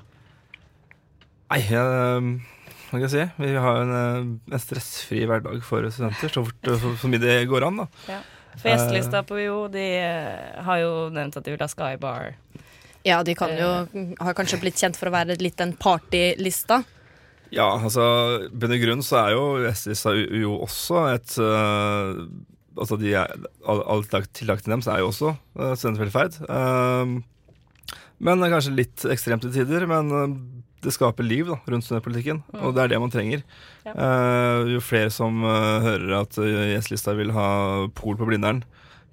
Nei, 1.53 1.61
hva 1.69 2.97
skal 2.97 3.03
jeg 3.05 3.13
si? 3.13 3.25
Vi 3.43 3.51
har 3.61 3.81
en, 3.83 3.91
eh, 3.97 4.55
en 4.57 4.61
stressfri 4.63 5.27
hverdag 5.29 5.61
for 5.65 5.85
studenter, 5.93 6.33
så 6.33 6.45
fort 6.47 6.71
så, 6.81 6.93
så 7.01 7.11
mye 7.13 7.21
det 7.21 7.35
går 7.51 7.67
an, 7.69 7.83
da. 7.83 7.87
Ja. 8.09 8.21
For 8.53 8.69
gjestelista 8.69 9.23
på 9.25 9.39
UiO, 9.41 9.59
de 9.73 9.85
eh, 10.01 10.63
har 10.65 10.81
jo 10.83 10.93
nevnt 11.13 11.37
at 11.37 11.45
de 11.45 11.55
vil 11.55 11.63
ha 11.65 11.69
Skybar. 11.73 12.35
Ja, 13.05 13.23
de 13.27 13.35
kan 13.37 13.53
jo, 13.59 13.71
har 14.21 14.37
kanskje 14.39 14.61
blitt 14.63 14.81
kjent 14.81 14.97
for 14.97 15.09
å 15.11 15.15
være 15.15 15.37
litt 15.41 15.57
den 15.61 15.73
partylista. 15.81 16.83
Ja, 17.53 17.67
altså, 17.77 18.49
bunn 18.53 18.73
og 18.77 18.81
grunn 18.85 19.05
så 19.05 19.19
er 19.27 19.35
jo 19.35 19.45
gjestelista 19.65 20.13
UiO 20.17 20.57
også 20.65 21.05
et 21.13 21.37
uh, 21.43 22.25
Altså, 22.73 22.97
de 22.97 23.11
er, 23.13 23.29
alle, 23.69 23.99
tiltak- 24.07 24.31
tiltakene 24.33 24.79
deres 24.79 24.87
er 24.89 25.03
jo 25.03 25.11
også 25.11 25.35
uh, 25.61 25.75
studentvelferd. 25.77 26.39
Uh, 26.49 27.19
men 28.23 28.41
er 28.47 28.53
kanskje 28.55 28.73
litt 28.79 29.05
ekstremt 29.13 29.45
til 29.45 29.53
tider. 29.53 29.85
Men 29.91 30.13
øh, 30.15 30.37
det 30.83 30.93
skaper 30.95 31.27
liv 31.27 31.47
da, 31.47 31.59
rundt 31.71 31.87
studentpolitikken, 31.87 32.43
og 32.59 32.75
det 32.75 32.85
er 32.85 32.93
det 32.93 33.01
man 33.03 33.13
trenger. 33.13 33.45
Ja. 33.87 33.93
Uh, 33.95 34.73
jo 34.75 34.83
flere 34.83 35.13
som 35.15 35.45
uh, 35.47 35.79
hører 35.85 36.17
at 36.23 36.39
uh, 36.41 36.49
gjestelista 36.73 37.15
vil 37.19 37.33
ha 37.37 37.47
pol 37.99 38.19
på 38.19 38.27
Blindern, 38.29 38.63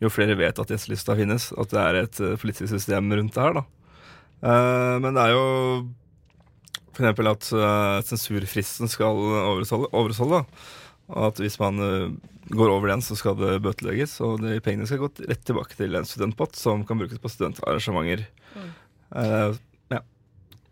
jo 0.02 0.12
flere 0.14 0.38
vet 0.40 0.60
at 0.62 0.74
gjestelista 0.74 1.16
finnes, 1.20 1.50
at 1.60 1.74
det 1.74 1.84
er 1.84 2.02
et 2.02 2.22
politisk 2.42 2.72
system 2.72 3.12
rundt 3.12 3.36
det 3.36 3.44
her. 3.44 3.58
da. 3.60 3.66
Men 5.04 5.18
det 5.18 5.26
er 5.26 5.34
jo 5.34 5.42
eksempel 6.94 7.28
at 7.28 7.50
sensurfristen 8.08 8.88
skal 8.88 9.20
overholde. 9.92 10.46
Og 11.12 11.26
at 11.28 11.42
hvis 11.44 11.60
man 11.60 11.84
går 12.48 12.72
over 12.72 12.94
den, 12.94 13.04
så 13.04 13.18
skal 13.20 13.36
det 13.42 13.60
bøtelegges. 13.66 14.16
Og 14.24 14.40
de 14.46 14.62
pengene 14.64 14.88
skal 14.88 15.04
gå 15.04 15.12
rett 15.20 15.44
tilbake 15.44 15.76
til 15.76 16.00
en 16.00 16.08
studentpott 16.08 16.56
som 16.56 16.88
kan 16.88 17.04
brukes 17.04 17.20
på 17.20 17.34
studentarrangementer. 17.36 18.24
Mm. 18.56 19.60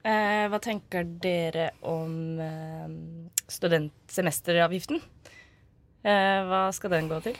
Eh, 0.06 0.46
hva 0.52 0.60
tenker 0.64 1.08
dere 1.24 1.72
om 1.88 2.40
eh, 2.44 2.92
studentsemesteravgiften? 3.50 5.02
Eh, 6.04 6.42
hva 6.48 6.68
skal 6.76 6.94
den 6.96 7.10
gå 7.12 7.22
til? 7.26 7.40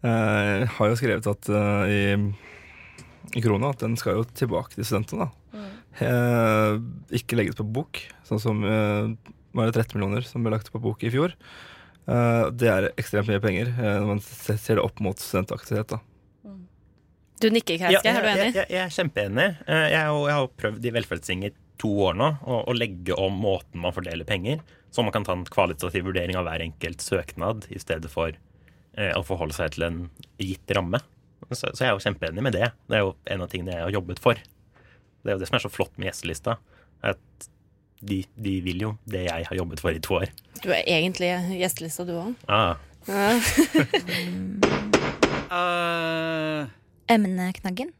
Jeg 0.00 0.70
har 0.78 0.88
jo 0.88 0.96
skrevet 0.96 1.26
at 1.28 1.48
uh, 1.52 1.82
i, 1.84 2.14
i 3.36 3.42
krona 3.44 3.74
at 3.74 3.82
den 3.82 3.98
skal 4.00 4.16
jo 4.16 4.22
tilbake 4.32 4.72
til 4.72 4.86
studentene. 4.88 5.26
Mm. 5.52 5.66
Eh, 6.06 6.78
ikke 7.20 7.36
legges 7.36 7.58
på 7.58 7.66
bok, 7.68 8.00
sånn 8.24 8.40
som 8.40 8.64
var 8.64 9.68
det 9.68 9.74
13 9.74 9.98
millioner 9.98 10.24
som 10.24 10.46
ble 10.46 10.54
lagt 10.54 10.70
på 10.72 10.80
bok 10.80 11.04
i 11.04 11.12
fjor. 11.12 11.34
Eh, 12.10 12.44
det 12.56 12.70
er 12.70 12.88
ekstremt 12.98 13.30
mye 13.30 13.42
penger 13.42 13.70
eh, 13.74 13.98
når 14.00 14.08
man 14.14 14.22
ser 14.24 14.78
det 14.78 14.84
opp 14.84 15.02
mot 15.04 15.20
studentaktivitet. 15.20 15.96
da. 15.96 16.00
Du 17.40 17.48
nikker, 17.50 17.78
Kreiske. 17.80 18.04
Ja, 18.04 18.12
er 18.12 18.20
du 18.22 18.28
enig? 18.28 18.52
jeg, 18.54 18.66
jeg 18.70 18.82
er 18.84 18.90
kjempeenig. 18.92 19.46
Eh, 19.66 19.86
Jeg, 19.90 19.96
har 20.00 20.06
jo- 20.12 20.26
jeg 20.28 20.34
har 20.36 20.48
prøvd 20.60 20.84
i 20.84 20.90
Velferdsting 20.98 21.44
i 21.48 21.52
to 21.80 21.88
år 22.04 22.14
nå 22.20 22.26
å, 22.44 22.58
å 22.68 22.72
legge 22.76 23.14
om 23.16 23.32
måten 23.40 23.80
man 23.80 23.92
fordeler 23.96 24.24
penger, 24.28 24.60
så 24.92 25.02
man 25.06 25.12
kan 25.14 25.24
ta 25.24 25.32
en 25.32 25.44
kvalitativ 25.48 26.04
vurdering 26.04 26.36
av 26.36 26.44
hver 26.44 26.60
enkelt 26.66 27.00
søknad 27.00 27.64
i 27.72 27.78
stedet 27.80 28.10
for 28.12 28.28
eh, 28.36 29.12
å 29.16 29.22
forholde 29.24 29.54
seg 29.56 29.70
til 29.78 29.84
en 29.86 30.02
gitt 30.38 30.68
ramme. 30.76 31.00
Så, 31.50 31.70
så 31.72 31.80
jeg 31.86 31.88
er 31.88 31.94
jo 31.96 32.04
kjempeenig 32.04 32.42
med 32.44 32.52
det. 32.52 32.68
Det 32.90 32.96
er 32.98 33.06
jo 33.06 33.14
en 33.32 33.40
av 33.46 33.48
tingene 33.48 33.72
jeg 33.78 33.82
har 33.86 33.94
jobbet 33.96 34.18
for. 34.20 34.34
Det 34.34 35.30
er 35.32 35.38
jo 35.38 35.40
det 35.40 35.48
som 35.48 35.56
er 35.56 35.64
så 35.64 35.70
flott 35.72 35.96
med 35.96 36.10
gjestelista. 36.10 36.58
At 37.02 37.48
de, 38.04 38.20
de 38.36 38.58
vil 38.64 38.80
jo 38.84 38.92
det 39.08 39.24
jeg 39.30 39.46
har 39.48 39.56
jobbet 39.56 39.80
for 39.80 39.90
i 39.96 40.00
to 40.04 40.14
år. 40.20 40.28
Du 40.60 40.68
er 40.72 40.84
egentlig 40.84 41.32
gjestelista, 41.56 42.04
du 42.04 42.12
òg. 42.20 42.34
Ah. 42.48 42.76
Emneknaggen. 47.10 47.92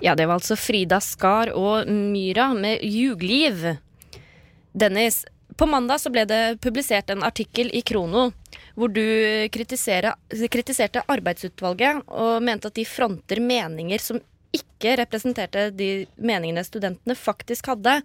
Ja, 0.00 0.14
det 0.14 0.26
var 0.26 0.38
altså 0.38 0.56
Frida 0.56 1.00
Skar 1.00 1.52
og 1.52 1.88
Myra 1.88 2.54
med 2.56 2.80
Jugliv. 2.82 3.66
Dennis, 4.72 5.26
på 5.56 5.66
mandag 5.68 6.00
så 6.00 6.10
ble 6.12 6.24
det 6.24 6.58
publisert 6.64 7.12
en 7.12 7.22
artikkel 7.22 7.68
i 7.72 7.82
Krono 7.84 8.30
hvor 8.74 8.90
du 8.90 9.04
kritiserte 9.54 11.04
arbeidsutvalget 11.04 12.08
og 12.08 12.42
mente 12.42 12.70
at 12.72 12.78
de 12.78 12.86
fronter 12.88 13.42
meninger 13.44 14.02
som 14.02 14.18
ikke 14.54 14.96
representerte 15.02 15.68
de 15.74 15.90
meningene 16.16 16.64
studentene 16.64 17.16
faktisk 17.18 17.68
hadde. 17.74 18.00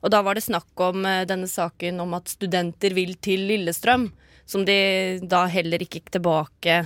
Og 0.00 0.12
da 0.14 0.22
var 0.22 0.38
det 0.38 0.46
snakk 0.46 0.86
om 0.86 1.02
eh, 1.02 1.24
denne 1.26 1.48
saken 1.50 1.98
om 2.04 2.14
at 2.14 2.30
studenter 2.30 2.94
vil 2.94 3.16
til 3.18 3.48
Lillestrøm, 3.50 4.06
som 4.46 4.64
de 4.68 5.18
da 5.26 5.42
heller 5.50 5.82
ikke 5.82 5.98
gikk 5.98 6.12
tilbake 6.14 6.84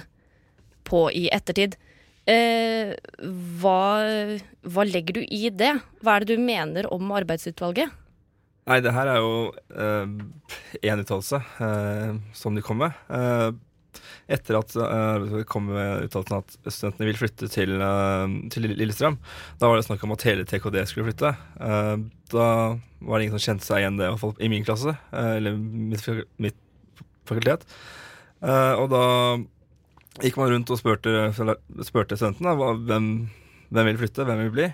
på 0.92 1.06
i 1.16 1.26
ettertid. 1.34 1.78
Eh, 2.28 2.92
hva, 3.58 3.80
hva 4.62 4.84
legger 4.86 5.18
du 5.18 5.24
i 5.26 5.48
det? 5.50 5.72
Hva 6.04 6.16
er 6.18 6.26
det 6.26 6.36
du 6.36 6.44
mener 6.44 6.86
om 6.94 7.10
arbeidsutvalget? 7.16 7.98
Nei, 8.70 8.78
det 8.78 8.92
her 8.94 9.08
er 9.10 9.18
jo 9.18 9.32
én 10.86 11.02
uttalelse 11.02 11.40
eh, 11.66 12.12
som 12.38 12.54
de 12.54 12.62
kom 12.62 12.78
med. 12.84 12.94
Eh, 13.10 13.50
etter 14.32 14.58
at 14.60 14.74
eh, 14.78 15.24
det 15.26 15.46
kom 15.50 15.66
med 15.72 16.06
uttalelsen 16.06 16.38
at 16.38 16.54
studentene 16.70 17.08
vil 17.10 17.18
flytte 17.18 17.48
til, 17.52 17.74
eh, 17.82 18.36
til 18.54 18.68
Lillestrøm, 18.70 19.18
da 19.58 19.70
var 19.70 19.80
det 19.80 19.86
snakk 19.88 20.04
om 20.06 20.14
at 20.14 20.26
hele 20.28 20.46
TKD 20.48 20.78
skulle 20.86 21.10
flytte. 21.10 21.32
Eh, 21.58 21.96
da 22.32 22.46
var 23.02 23.18
det 23.18 23.26
ingen 23.26 23.34
som 23.38 23.46
kjente 23.48 23.66
seg 23.66 23.82
igjen 23.82 23.98
det, 23.98 24.12
i 24.12 24.46
i 24.46 24.52
min 24.52 24.68
klasse, 24.68 24.94
eh, 25.10 25.32
eller 25.40 25.58
mitt, 25.58 26.06
mitt 26.38 27.02
fakultet. 27.28 27.66
Eh, 28.42 28.72
og 28.78 28.88
da 28.94 29.04
gikk 30.20 30.36
man 30.36 30.50
rundt 30.52 30.72
og 30.72 30.80
spurte, 30.80 31.30
spurte 31.86 32.18
studentene 32.18 32.52
hvem, 32.58 33.06
hvem 33.72 33.88
vil 33.88 34.00
flytte, 34.02 34.26
hvem 34.28 34.42
vil 34.44 34.52
bli. 34.56 34.66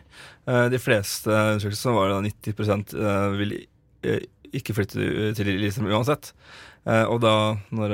Eh, 0.50 0.64
de 0.73 0.80
fleste 0.83 1.30
undersøkelsene 1.30 1.95
var 1.95 2.11
da 2.12 2.18
90 2.25 2.99
eh, 2.99 3.28
vil 3.38 3.54
eh, 3.59 4.26
ikke 4.57 4.75
flytte 4.75 5.30
til 5.37 5.50
Lillestrøm 5.52 5.90
uansett. 5.92 6.33
Og 6.88 7.18
da, 7.21 7.59
når 7.76 7.92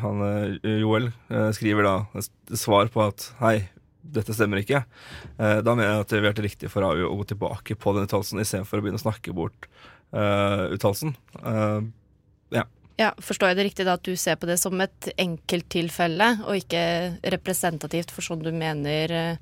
han 0.00 0.22
Joel 0.66 1.04
skriver 1.54 1.86
da 1.86 1.92
et 2.18 2.56
svar 2.58 2.90
på 2.90 3.04
at 3.04 3.28
hei, 3.38 3.52
dette 4.02 4.34
stemmer 4.34 4.58
ikke, 4.58 4.80
da 5.38 5.76
mener 5.76 5.86
jeg 5.86 6.02
at 6.02 6.10
det 6.10 6.18
ville 6.18 6.32
vært 6.32 6.42
riktig 6.48 6.72
for 6.72 6.82
AU 6.88 7.04
å 7.06 7.14
gå 7.20 7.28
tilbake 7.30 7.76
på 7.78 7.94
den 7.94 8.08
uttalelsen 8.08 8.42
istedenfor 8.42 8.80
å 8.80 8.88
begynne 8.88 8.98
å 8.98 9.04
snakke 9.04 9.36
bort 9.38 9.68
uh, 10.10 10.66
uttalelsen. 10.74 11.14
Ja. 12.50 12.66
Ja, 12.98 13.12
Forstår 13.22 13.52
jeg 13.52 13.58
det 13.58 13.66
riktig 13.68 13.86
da 13.86 13.94
at 13.94 14.06
du 14.06 14.16
ser 14.18 14.38
på 14.40 14.48
det 14.48 14.56
som 14.58 14.80
et 14.82 15.10
enkelttilfelle, 15.14 16.32
og 16.48 16.58
ikke 16.58 16.82
representativt 17.30 18.10
for 18.10 18.26
sånn 18.26 18.42
du 18.42 18.50
mener, 18.50 19.12
eh, 19.14 19.36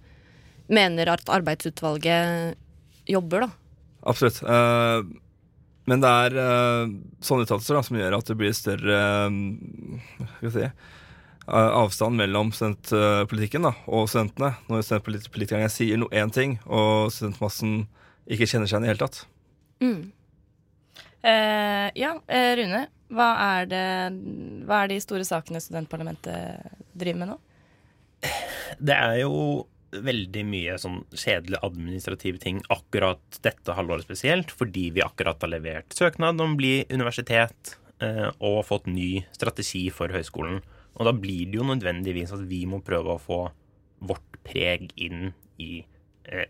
mener 0.68 1.08
at 1.14 1.32
arbeidsutvalget 1.32 2.58
jobber, 3.08 3.46
da? 3.46 3.48
Absolutt. 4.12 4.42
Eh, 4.44 5.00
men 5.88 6.02
det 6.02 6.10
er 6.26 6.36
eh, 6.42 6.92
sånne 7.24 7.46
uttalelser 7.46 7.80
som 7.88 7.96
gjør 7.96 8.18
at 8.18 8.28
det 8.28 8.36
blir 8.36 8.52
større 8.56 9.00
skal 10.36 10.52
si 10.52 10.68
avstand 11.46 12.18
mellom 12.18 12.48
studentpolitikken 12.50 13.68
da, 13.68 13.72
og 13.86 14.08
studentene. 14.10 14.56
Når 14.66 14.82
studentpolitikerne 14.82 15.70
sier 15.70 16.02
én 16.10 16.32
ting, 16.34 16.58
og 16.66 17.12
studentmassen 17.14 17.86
ikke 18.26 18.48
kjenner 18.50 18.66
seg 18.66 18.80
igjen 18.80 18.84
i 18.84 18.88
det 18.88 18.92
hele 18.96 19.04
tatt. 19.04 19.20
Mm. 19.78 20.00
Eh, 21.26 21.90
ja, 21.98 22.12
eh, 22.26 22.52
Rune. 22.60 22.86
Hva 23.10 23.28
er, 23.38 23.70
det, 23.70 23.86
hva 24.66 24.82
er 24.82 24.90
de 24.90 24.98
store 25.02 25.26
sakene 25.26 25.62
studentparlamentet 25.62 26.74
driver 26.98 27.20
med 27.22 27.30
nå? 27.30 27.36
Det 28.82 28.94
er 28.94 29.20
jo 29.20 29.66
veldig 29.96 30.42
mye 30.48 30.74
sånn 30.82 31.00
kjedelige 31.14 31.62
administrative 31.66 32.40
ting 32.42 32.58
akkurat 32.74 33.38
dette 33.44 33.76
halvåret 33.78 34.06
spesielt, 34.06 34.50
fordi 34.50 34.88
vi 34.94 35.04
akkurat 35.04 35.42
har 35.42 35.52
levert 35.54 35.94
søknad 35.94 36.42
om 36.42 36.56
å 36.56 36.58
bli 36.58 36.74
universitet 36.90 37.76
uh, 38.02 38.28
og 38.42 38.64
fått 38.66 38.90
ny 38.90 39.22
strategi 39.36 39.86
for 39.94 40.12
høyskolen. 40.12 40.58
Og 40.98 41.06
da 41.06 41.14
blir 41.14 41.46
det 41.46 41.60
jo 41.60 41.68
nødvendigvis 41.70 42.34
at 42.34 42.42
vi 42.50 42.64
må 42.68 42.82
prøve 42.84 43.14
å 43.14 43.22
få 43.22 43.40
vårt 44.06 44.40
preg 44.44 44.90
inn 44.98 45.30
i 45.62 45.78
eh, 45.80 45.95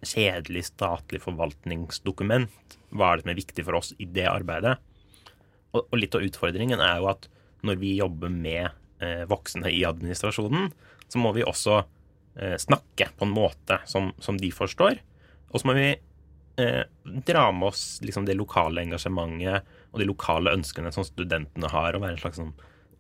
kjedelig 0.07 0.67
statlig 0.71 1.21
forvaltningsdokument. 1.25 2.77
Hva 2.97 3.11
er 3.11 3.19
det 3.19 3.27
som 3.27 3.33
er 3.33 3.41
viktig 3.41 3.65
for 3.67 3.79
oss 3.79 3.93
i 4.01 4.09
det 4.09 4.27
arbeidet? 4.31 4.77
Og, 5.75 5.83
og 5.85 5.99
litt 6.01 6.17
av 6.17 6.25
utfordringen 6.25 6.81
er 6.81 7.01
jo 7.01 7.11
at 7.13 7.29
når 7.67 7.81
vi 7.81 7.97
jobber 7.99 8.33
med 8.33 8.71
eh, 9.03 9.25
voksne 9.29 9.71
i 9.73 9.83
administrasjonen, 9.89 10.71
så 11.09 11.21
må 11.21 11.33
vi 11.37 11.45
også 11.47 11.81
eh, 11.81 12.57
snakke 12.61 13.11
på 13.19 13.27
en 13.27 13.35
måte 13.35 13.81
som, 13.89 14.13
som, 14.23 14.39
de 14.41 14.51
forstår. 14.55 15.01
Og 15.53 15.61
så 15.61 15.69
må 15.69 15.77
vi 15.77 15.89
eh, 15.93 16.83
dra 17.29 17.45
med 17.53 17.71
oss 17.73 17.85
liksom, 18.05 18.27
det 18.29 18.39
lokale 18.39 18.87
engasjementet 18.87 19.77
og 19.93 20.01
de 20.03 20.09
lokale 20.09 20.55
ønskene 20.57 20.93
som 20.95 21.07
studentene 21.07 21.71
har, 21.73 21.95
og 21.95 22.05
være 22.05 22.17
en 22.17 22.25
slags 22.25 22.41
sånn, 22.43 22.57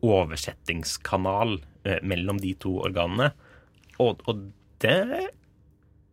oversettingskanal 0.06 1.56
eh, 1.88 2.00
mellom 2.04 2.40
de 2.42 2.52
to 2.60 2.76
organene. 2.84 3.32
Og, 4.02 4.22
og, 4.28 4.48
det 4.84 5.30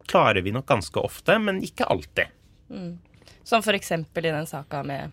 klarer 0.10 0.42
vi 0.46 0.54
nok 0.56 0.68
ganske 0.70 1.00
ofte, 1.00 1.38
men 1.40 1.62
ikke 1.66 1.88
alltid. 1.90 2.32
Mm. 2.70 2.98
Som 3.44 3.64
eksempel 3.76 4.26
i 4.26 4.36
den 4.36 4.48
saka 4.48 4.84
med 4.84 5.12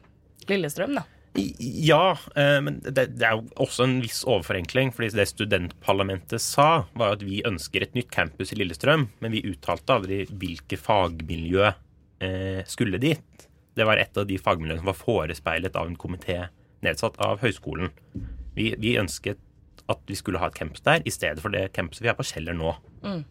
Lillestrøm, 0.48 0.94
da. 0.98 1.06
Ja, 1.58 2.18
eh, 2.34 2.58
men 2.62 2.80
det, 2.82 3.04
er 3.22 3.36
jo 3.38 3.44
også 3.62 3.84
en 3.86 4.00
viss 4.02 4.24
overforenkling. 4.26 4.90
fordi 4.92 5.12
det 5.14 5.28
studentparlamentet 5.30 6.42
sa, 6.42 6.86
var 6.92 7.14
at 7.14 7.22
vi 7.22 7.42
ønsker 7.46 7.82
et 7.82 7.94
nytt 7.94 8.10
campus 8.10 8.52
i 8.52 8.58
Lillestrøm, 8.58 9.08
men 9.18 9.32
vi 9.32 9.44
uttalte 9.46 9.94
aldri 9.94 10.24
hvilke 10.30 10.78
fagmiljø 10.78 11.68
eh, 11.70 12.64
skulle 12.66 12.98
dit. 12.98 13.46
Det 13.76 13.86
var 13.86 14.02
et 14.02 14.16
av 14.18 14.26
de 14.26 14.38
fagmiljøene 14.38 14.82
som 14.82 14.90
var 14.90 14.98
forespeilet 14.98 15.76
av 15.78 15.86
en 15.86 15.98
komité 15.98 16.48
nedsatt 16.82 17.18
av 17.22 17.38
høyskolen. 17.44 17.92
Vi, 18.56 18.72
vi, 18.78 18.96
ønsket 18.98 19.38
at 19.90 20.02
vi 20.06 20.18
skulle 20.18 20.40
ha 20.42 20.50
et 20.50 20.58
campus 20.58 20.82
der, 20.86 21.02
i 21.06 21.14
stedet 21.14 21.42
for 21.42 21.54
det 21.54 21.70
campuset 21.76 22.02
vi 22.02 22.10
har 22.10 22.18
på 22.18 22.26
Kjeller 22.26 22.56
nå. 22.58 22.74
Mm. 23.06 23.22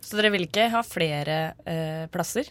Så 0.00 0.18
dere 0.18 0.32
vil 0.34 0.46
ikke 0.46 0.68
ha 0.72 0.82
flere 0.86 1.38
eh, 1.68 2.06
plasser? 2.12 2.50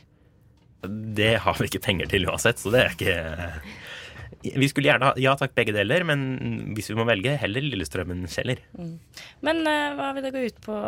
Det 0.82 1.34
har 1.44 1.58
vi 1.60 1.70
ikke 1.70 1.84
penger 1.84 2.10
til 2.12 2.28
uansett, 2.30 2.62
så 2.62 2.72
det 2.74 2.80
er 2.82 2.96
ikke 2.96 4.56
Vi 4.58 4.70
skulle 4.72 4.90
gjerne 4.90 5.12
ha 5.12 5.22
ja 5.22 5.36
takk, 5.38 5.54
begge 5.58 5.76
deler, 5.76 6.06
men 6.08 6.72
hvis 6.74 6.90
vi 6.90 6.98
må 6.98 7.06
velge, 7.06 7.36
heller 7.38 7.62
Lillestrømmen 7.62 8.24
Kjeller. 8.32 8.64
Mm. 8.74 8.96
Men 9.46 9.62
eh, 9.70 9.92
hva 10.00 10.14
vil 10.18 10.26
det 10.26 10.34
gå 10.34 10.48
ut 10.48 10.64
på? 10.66 10.80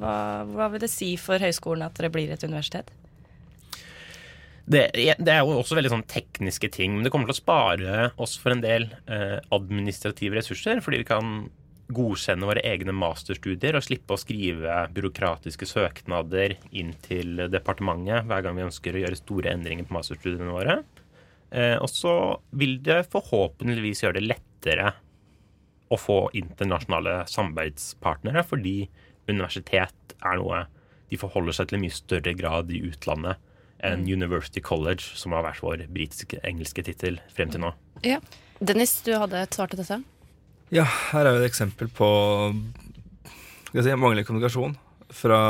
Hva, 0.00 0.16
hva 0.50 0.72
vil 0.72 0.82
det 0.82 0.90
si 0.90 1.14
for 1.20 1.42
høyskolen 1.42 1.86
at 1.86 2.00
dere 2.00 2.12
blir 2.14 2.34
et 2.34 2.48
universitet? 2.48 2.90
Det, 4.70 4.84
det, 4.94 5.30
er 5.32 5.40
jo 5.42 5.56
også 5.58 5.74
veldig 5.74 5.90
sånn 5.90 6.06
tekniske 6.10 6.68
ting, 6.70 6.94
men 6.94 7.06
det 7.06 7.10
kommer 7.10 7.26
til 7.26 7.34
å 7.34 7.40
spare 7.40 7.94
oss 8.22 8.36
for 8.38 8.54
en 8.54 8.62
del 8.62 8.86
eh, 9.10 9.40
administrative 9.54 10.38
ressurser, 10.38 10.82
fordi 10.84 11.00
vi 11.02 11.08
kan 11.08 11.48
godkjenne 11.94 12.46
våre 12.48 12.62
egne 12.66 12.94
masterstudier 12.96 13.76
og 13.78 13.84
slippe 13.84 14.14
å 14.14 14.20
skrive 14.20 14.80
byråkratiske 14.94 15.68
søknader 15.68 16.56
inn 16.70 16.94
til 17.04 17.46
departementet 17.52 18.26
hver 18.28 18.46
gang 18.46 18.58
vi 18.58 18.66
ønsker 18.68 18.96
å 18.96 19.04
gjøre 19.04 19.20
store 19.20 19.54
endringer 19.54 19.88
på 19.88 19.96
masterstudiene 19.96 20.54
våre. 20.54 20.80
Eh, 21.50 21.76
og 21.76 21.90
så 21.90 22.14
vil 22.56 22.78
det 22.86 23.02
forhåpentligvis 23.12 24.04
gjøre 24.04 24.20
det 24.20 24.28
lettere 24.28 24.92
å 25.90 25.98
få 25.98 26.20
internasjonale 26.38 27.24
samarbeidspartnere, 27.30 28.44
fordi 28.46 28.84
universitet 29.30 30.14
er 30.20 30.38
noe 30.38 30.64
de 31.10 31.18
forholder 31.18 31.56
seg 31.56 31.70
til 31.70 31.80
i 31.80 31.84
mye 31.86 31.96
større 31.96 32.34
grad 32.38 32.70
i 32.70 32.84
utlandet 32.86 33.40
enn 33.82 34.04
mm. 34.04 34.12
University 34.12 34.62
College, 34.62 35.02
som 35.18 35.34
har 35.34 35.42
vært 35.46 35.62
vår 35.64 35.84
britiske-engelske 35.90 36.84
tittel 36.86 37.18
frem 37.34 37.50
til 37.50 37.64
nå. 37.64 37.72
Ja. 38.06 38.20
Dennis, 38.60 38.98
du 39.06 39.14
hadde 39.16 39.40
et 39.40 39.56
svar 39.56 39.70
til 39.72 39.80
dette? 39.80 40.02
Ja, 40.70 40.84
her 41.10 41.26
er 41.26 41.34
jo 41.34 41.40
et 41.42 41.48
eksempel 41.48 41.88
på 41.90 42.08
si, 43.74 43.90
manglende 43.90 44.22
kommunikasjon 44.22 44.76
fra 45.10 45.40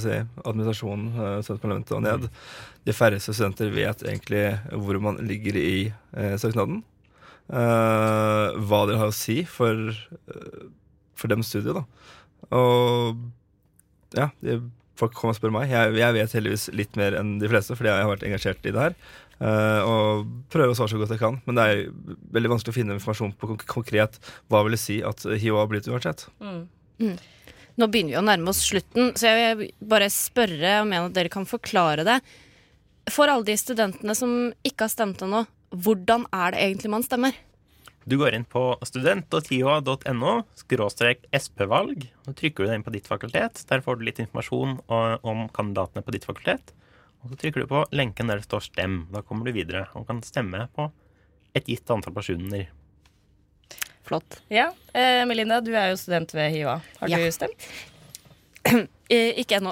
si, 0.00 0.14
administrasjonen, 0.48 1.10
eh, 1.12 1.40
studentparlamentet 1.44 1.92
og 1.98 2.04
ned. 2.06 2.24
De 2.88 2.94
færreste 2.96 3.34
studenter 3.36 3.68
vet 3.74 4.06
egentlig 4.06 4.46
hvor 4.72 4.96
man 5.04 5.20
ligger 5.28 5.58
i 5.60 5.74
eh, 5.92 6.36
søknaden. 6.40 6.80
Eh, 7.52 8.56
hva 8.56 8.80
det 8.88 8.96
har 8.96 9.12
å 9.12 9.14
si 9.14 9.42
for, 9.44 9.92
eh, 9.92 10.64
for 11.20 11.34
dem 11.34 11.44
studiet, 11.44 11.76
da. 11.76 11.84
Og 12.56 13.20
ja, 14.16 14.30
de 14.40 14.62
folk 14.96 15.12
kommer 15.16 15.34
og 15.34 15.38
spør 15.38 15.52
meg. 15.52 15.68
Jeg, 15.68 15.92
jeg, 16.00 16.16
vet 16.16 16.34
heldigvis 16.38 16.66
litt 16.72 16.96
mer 16.96 17.16
enn 17.20 17.36
de 17.42 17.50
fleste, 17.52 17.76
fordi 17.76 17.92
jeg 17.92 18.04
har 18.06 18.12
vært 18.14 18.26
engasjert 18.28 18.64
i 18.64 18.72
det 18.72 18.84
her. 18.86 18.96
Uh, 19.36 19.80
og 19.84 20.28
prøver 20.48 20.72
å 20.72 20.76
svare 20.78 20.94
så 20.94 21.00
godt 21.00 21.12
jeg 21.12 21.20
kan. 21.20 21.40
Men 21.44 21.58
det 21.58 21.64
er 21.68 21.82
veldig 22.36 22.54
vanskelig 22.54 22.72
å 22.72 22.78
finne 22.78 22.96
informasjon 22.96 23.34
på 23.36 23.56
konkret 23.68 24.20
hva 24.48 24.62
vil 24.64 24.76
det 24.76 24.82
si 24.82 25.02
at 25.04 25.26
hiv 25.28 25.58
har 25.58 25.68
blitt 25.70 25.88
uansett. 25.90 26.26
Mm. 26.40 26.62
Mm. 27.02 27.16
Nå 27.76 27.88
begynner 27.92 28.14
vi 28.14 28.20
å 28.22 28.24
nærme 28.24 28.52
oss 28.52 28.62
slutten, 28.64 29.12
så 29.20 29.28
jeg 29.28 29.56
vil 29.58 29.72
bare 29.84 30.08
spørre 30.12 30.78
om 30.80 30.92
en 30.94 31.10
av 31.10 31.16
dere 31.16 31.32
kan 31.32 31.44
forklare 31.48 32.06
det. 32.08 32.20
For 33.12 33.28
alle 33.28 33.44
de 33.46 33.58
studentene 33.60 34.16
som 34.16 34.30
ikke 34.66 34.86
har 34.86 34.94
stemt 34.94 35.20
ennå, 35.22 35.44
hvordan 35.76 36.24
er 36.34 36.54
det 36.54 36.62
egentlig 36.64 36.92
man 36.94 37.04
stemmer? 37.04 37.36
Du 38.06 38.14
går 38.20 38.36
inn 38.36 38.46
på 38.46 38.62
student.ioa.no 38.86 40.32
skråstrek 40.56 41.24
sp-valg. 41.34 42.06
og 42.24 42.36
trykker 42.38 42.62
du 42.62 42.70
deg 42.70 42.78
inn 42.78 42.86
på 42.86 42.94
ditt 42.94 43.08
fakultet. 43.10 43.64
Der 43.66 43.82
får 43.82 43.98
du 43.98 44.06
litt 44.06 44.20
informasjon 44.22 44.78
om 44.86 45.48
kandidatene 45.54 46.06
på 46.06 46.14
ditt 46.14 46.26
fakultet. 46.28 46.70
Og 47.26 47.32
så 47.32 47.40
trykker 47.40 47.64
du 47.64 47.70
på 47.70 47.82
lenken 47.90 48.30
der 48.30 48.38
det 48.38 48.46
står 48.46 48.68
'stem'. 48.68 49.10
Da 49.10 49.22
kommer 49.26 49.46
du 49.46 49.52
videre 49.52 49.88
og 49.98 50.06
kan 50.06 50.22
stemme 50.22 50.68
på 50.76 50.92
et 51.54 51.66
gitt 51.66 51.90
antall 51.90 52.14
personer. 52.14 52.68
Flott. 54.06 54.38
Ja, 54.48 54.70
eh, 54.94 55.24
Melinda, 55.26 55.60
du 55.60 55.74
er 55.74 55.90
jo 55.90 55.96
student 55.96 56.30
ved 56.34 56.52
HiOA. 56.54 56.80
Har 57.00 57.08
ja. 57.08 57.18
du 57.18 57.32
stemt? 57.32 57.66
Eh, 59.08 59.38
ikke 59.38 59.60
ennå. 59.60 59.70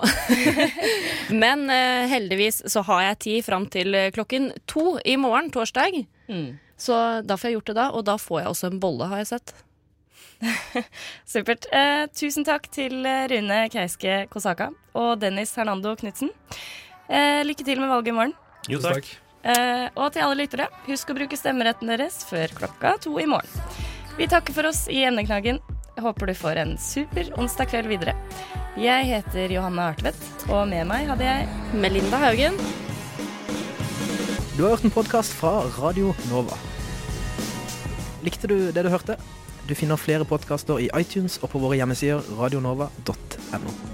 Men 1.42 1.64
eh, 1.66 2.06
heldigvis 2.06 2.62
så 2.70 2.84
har 2.86 3.00
jeg 3.02 3.18
tid 3.18 3.44
fram 3.44 3.66
til 3.66 3.96
klokken 4.14 4.52
to 4.70 5.00
i 5.04 5.16
morgen, 5.18 5.50
torsdag. 5.50 6.06
Mm. 6.28 6.60
Så 6.78 6.94
da 7.26 7.34
får 7.34 7.50
jeg 7.50 7.56
gjort 7.56 7.66
det 7.72 7.74
da, 7.80 7.88
og 7.90 8.04
da 8.06 8.14
får 8.14 8.40
jeg 8.40 8.52
også 8.52 8.70
en 8.70 8.78
bolle, 8.78 9.08
har 9.10 9.24
jeg 9.24 9.32
sett. 9.32 9.54
Supert. 11.32 11.66
Eh, 11.72 12.06
tusen 12.14 12.46
takk 12.46 12.68
til 12.74 13.04
eh, 13.06 13.26
Rune 13.30 13.64
Keiske 13.72 14.24
Kosaka 14.32 14.70
og 14.98 15.18
Dennis 15.22 15.54
Hernando 15.58 15.94
Knutsen. 15.98 16.32
Eh, 17.08 17.42
lykke 17.44 17.66
til 17.66 17.80
med 17.82 17.90
valget 17.92 18.12
i 18.12 18.16
morgen. 18.16 18.34
Jo, 18.70 18.80
takk. 18.80 19.08
Eh, 19.44 19.88
og 19.92 20.12
til 20.14 20.24
alle 20.24 20.38
lyttere, 20.40 20.70
husk 20.86 21.10
å 21.12 21.16
bruke 21.18 21.36
stemmeretten 21.36 21.90
deres 21.92 22.22
før 22.24 22.52
klokka 22.56 22.94
to 23.04 23.18
i 23.20 23.26
morgen. 23.28 23.50
Vi 24.16 24.28
takker 24.30 24.56
for 24.56 24.70
oss 24.70 24.86
i 24.88 25.02
emneknaggen. 25.04 25.60
Håper 26.00 26.30
du 26.30 26.34
får 26.34 26.60
en 26.62 26.76
super 26.80 27.28
onsdag 27.38 27.68
kveld 27.70 27.90
videre. 27.90 28.14
Jeg 28.80 29.06
heter 29.06 29.52
Johanne 29.52 29.84
Artvedt, 29.92 30.24
og 30.48 30.64
med 30.70 30.88
meg 30.90 31.06
hadde 31.10 31.28
jeg 31.28 31.76
Melinda 31.76 32.18
Haugen. 32.24 32.56
Du 34.56 34.62
har 34.64 34.74
hørt 34.74 34.86
en 34.86 34.94
podkast 34.94 35.34
fra 35.36 35.60
Radio 35.76 36.14
Nova. 36.30 36.56
Likte 38.24 38.48
du 38.50 38.72
det 38.72 38.86
du 38.86 38.90
hørte? 38.90 39.18
Du 39.68 39.74
finner 39.76 40.00
flere 40.00 40.26
podkaster 40.28 40.80
i 40.82 40.90
iTunes 40.98 41.38
og 41.42 41.52
på 41.52 41.60
våre 41.62 41.78
hjemmesider 41.78 42.24
radionova.no. 42.38 43.93